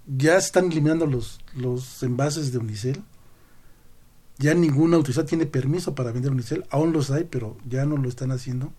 [0.07, 3.03] ya están eliminando los, los envases de Unicel.
[4.37, 6.65] Ya ninguna autoridad tiene permiso para vender Unicel.
[6.71, 8.73] Aún los hay, pero ya no lo están haciendo.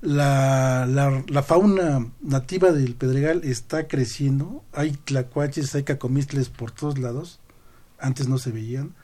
[0.00, 4.64] La, la, la fauna nativa del Pedregal está creciendo.
[4.72, 7.38] Hay tlacuaches, hay cacomistles por todos lados.
[7.98, 8.94] Antes no se veían.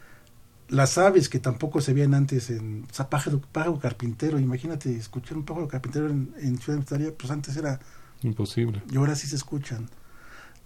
[0.68, 4.38] Las aves que tampoco se veían antes en o sea, pájaro, pájaro carpintero.
[4.38, 7.78] Imagínate escuchar un pájaro carpintero en, en Ciudad Universitaria, pues antes era
[8.22, 8.82] Imposible.
[8.90, 9.88] y ahora sí se escuchan.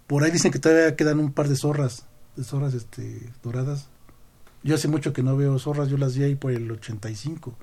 [0.07, 3.88] Por ahí dicen que todavía quedan un par de zorras, de zorras este, doradas.
[4.62, 7.55] Yo hace mucho que no veo zorras, yo las vi ahí por el 85.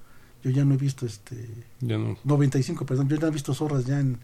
[0.44, 1.50] Yo ya no he visto este
[1.82, 2.18] Ya no.
[2.24, 4.20] 95, perdón, yo ya no he visto zorras ya en,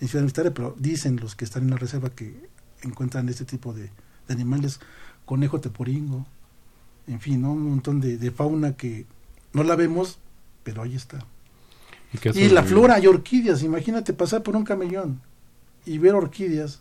[0.00, 2.48] en Ciudad Universitaria, pero dicen los que están en la reserva que
[2.82, 3.82] encuentran este tipo de,
[4.26, 4.80] de animales,
[5.24, 6.26] conejo teporingo,
[7.08, 7.52] en fin, ¿no?
[7.52, 9.06] un montón de, de fauna que
[9.52, 10.18] no la vemos,
[10.62, 11.18] pero ahí está.
[12.34, 15.20] ¿Y, la flora, hay orquídeas, imagínate pasar por un camellón
[15.84, 16.80] y ver orquídeas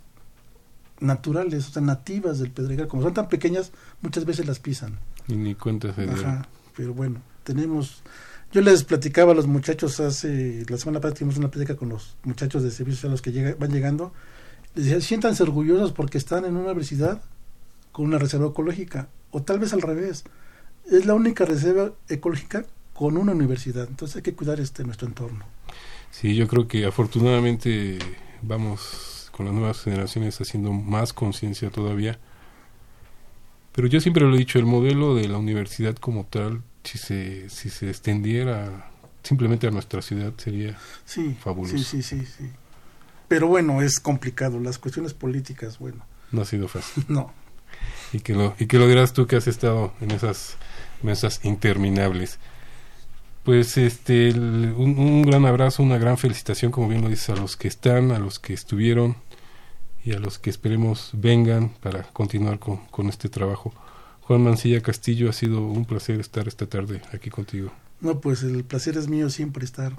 [1.00, 3.72] naturales, o sea, nativas del Pedregal, como son tan pequeñas,
[4.02, 4.98] muchas veces las pisan.
[5.28, 6.04] Y ni cuenta se.
[6.10, 8.02] Ajá, pero bueno, tenemos...
[8.54, 10.66] Yo les platicaba a los muchachos hace...
[10.70, 13.56] La semana pasada tuvimos una plática con los muchachos de servicios a los que llega-
[13.60, 14.14] van llegando.
[14.74, 17.22] Les decía, siéntanse orgullosos porque están en una universidad
[17.92, 19.10] con una reserva ecológica.
[19.38, 20.24] O tal vez al revés.
[20.90, 22.66] Es la única reserva ecológica
[22.96, 23.88] con una universidad.
[23.88, 25.46] Entonces hay que cuidar este nuestro entorno.
[26.10, 28.00] Sí, yo creo que afortunadamente
[28.42, 32.18] vamos con las nuevas generaciones haciendo más conciencia todavía.
[33.74, 37.48] Pero yo siempre lo he dicho, el modelo de la universidad como tal, si se,
[37.52, 38.90] si se extendiera
[39.22, 41.78] simplemente a nuestra ciudad, sería Sí, Fabuloso.
[41.78, 42.50] sí, sí, sí, sí.
[43.28, 44.60] Pero bueno, es complicado.
[44.60, 47.06] Las cuestiones políticas, bueno, no ha sido fácil.
[47.10, 47.32] no.
[48.14, 50.56] Y que lo, y que lo dirás tú que has estado en esas
[51.04, 52.40] mesas interminables.
[53.44, 57.36] Pues este, el- un, un gran abrazo, una gran felicitación, como bien lo dices, a
[57.36, 59.16] los que están, a los que estuvieron
[60.04, 63.74] y a los que esperemos vengan para continuar con, con este trabajo.
[64.22, 67.72] Juan Mancilla Castillo, ha sido un placer estar esta tarde aquí contigo.
[68.02, 69.94] No, pues el placer es mío siempre estar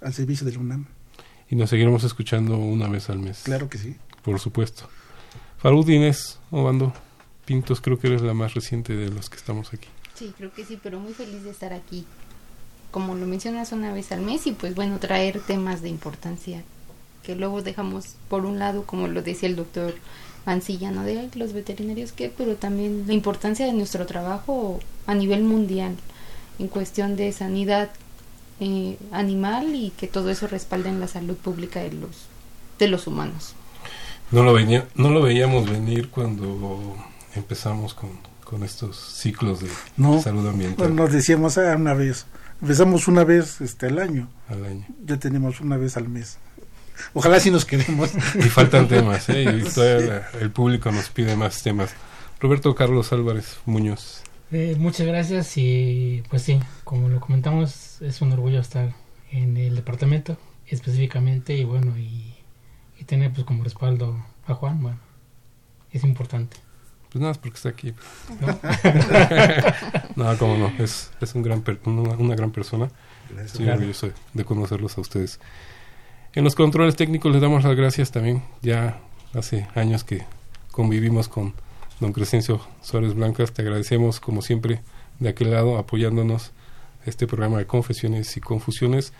[0.00, 0.86] al servicio del UNAM.
[1.50, 3.42] Y nos seguiremos escuchando una vez al mes.
[3.44, 3.96] Claro que sí.
[4.22, 4.88] Por supuesto.
[5.58, 6.92] Farud Inés, Obando
[7.44, 9.88] Pintos, creo que eres la más reciente de los que estamos aquí.
[10.14, 12.04] Sí, creo que sí, pero muy feliz de estar aquí.
[12.90, 16.62] Como lo mencionas una vez al mes y pues bueno, traer temas de importancia
[17.26, 19.94] que luego dejamos por un lado, como lo decía el doctor
[20.46, 21.02] Mancilla, ¿no?
[21.02, 25.96] De los veterinarios que, pero también la importancia de nuestro trabajo a nivel mundial.
[26.60, 27.90] en cuestión de sanidad
[28.60, 32.28] eh, animal y que todo eso respalde en la salud pública de los
[32.78, 33.55] de los humanos.
[34.30, 36.96] No lo, venía, no lo veíamos venir cuando
[37.34, 38.10] empezamos con,
[38.44, 40.20] con estos ciclos de No.
[40.20, 40.88] salud ambiental.
[40.88, 42.26] Bueno, nos decíamos ah, una vez.
[42.60, 44.28] Empezamos una vez este al año.
[44.48, 44.84] al año.
[45.04, 46.38] Ya tenemos una vez al mes.
[47.14, 48.10] Ojalá si nos queremos.
[48.34, 49.42] Y faltan temas, ¿eh?
[49.64, 51.90] Y todavía la- el público nos pide más temas.
[52.40, 54.22] Roberto Carlos Álvarez Muñoz.
[54.52, 58.92] Eh, muchas gracias y pues sí, como lo comentamos, es un orgullo estar
[59.32, 62.35] en el departamento específicamente y bueno, y
[63.06, 64.98] tener pues como respaldo a Juan, bueno,
[65.92, 66.56] es importante.
[67.10, 67.94] Pues nada, más porque está aquí.
[68.40, 68.58] ¿no?
[70.16, 72.88] No, cómo no, es, es un gran per- una, una gran persona.
[73.28, 73.46] Gracias.
[73.52, 73.78] Estoy Claro.
[73.80, 75.40] orgulloso de, de conocerlos a ustedes.
[76.34, 78.42] En los controles técnicos les damos las gracias también.
[78.62, 78.98] Ya
[79.34, 80.24] hace años que
[80.70, 81.54] convivimos con
[82.00, 83.52] don Crescencio Suárez Blancas.
[83.52, 84.82] Te agradecemos, como siempre,
[85.18, 86.52] de aquel lado, apoyándonos
[87.04, 89.12] este programa de Confesiones y Confusiones.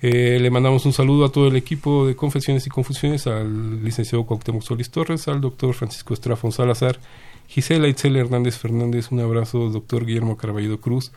[0.00, 4.24] Eh, le mandamos un saludo a todo el equipo de Confesiones y Confusiones, al licenciado
[4.24, 7.00] Cuauhtémoc Solís Torres, al doctor Francisco Estrafón Salazar,
[7.48, 11.10] Gisela Itzel Hernández Fernández, un abrazo, doctor Guillermo Carballo Cruz,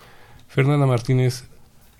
[0.48, 1.44] Fernanda Martínez,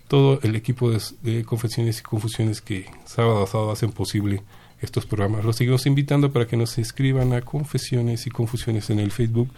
[0.08, 4.42] todo el equipo de, de Confesiones y Confusiones que sábado a sábado hacen posible
[4.82, 5.46] estos programas.
[5.46, 9.50] Los seguimos invitando para que nos escriban a Confesiones y Confusiones en el Facebook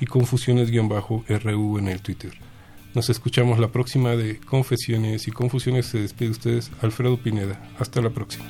[0.00, 2.49] y Confusiones-RU en el Twitter.
[2.94, 5.86] Nos escuchamos la próxima de Confesiones y Confusiones.
[5.86, 7.70] Se despide de ustedes Alfredo Pineda.
[7.78, 8.44] Hasta la próxima.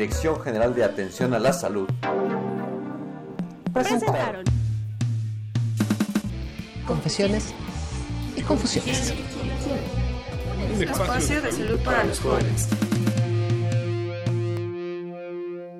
[0.00, 1.86] Dirección General de Atención a la Salud,
[3.70, 4.44] Presentaron
[6.86, 7.52] Confesiones
[8.34, 9.12] y Confusiones.
[10.74, 12.68] un espacio de salud para los jóvenes.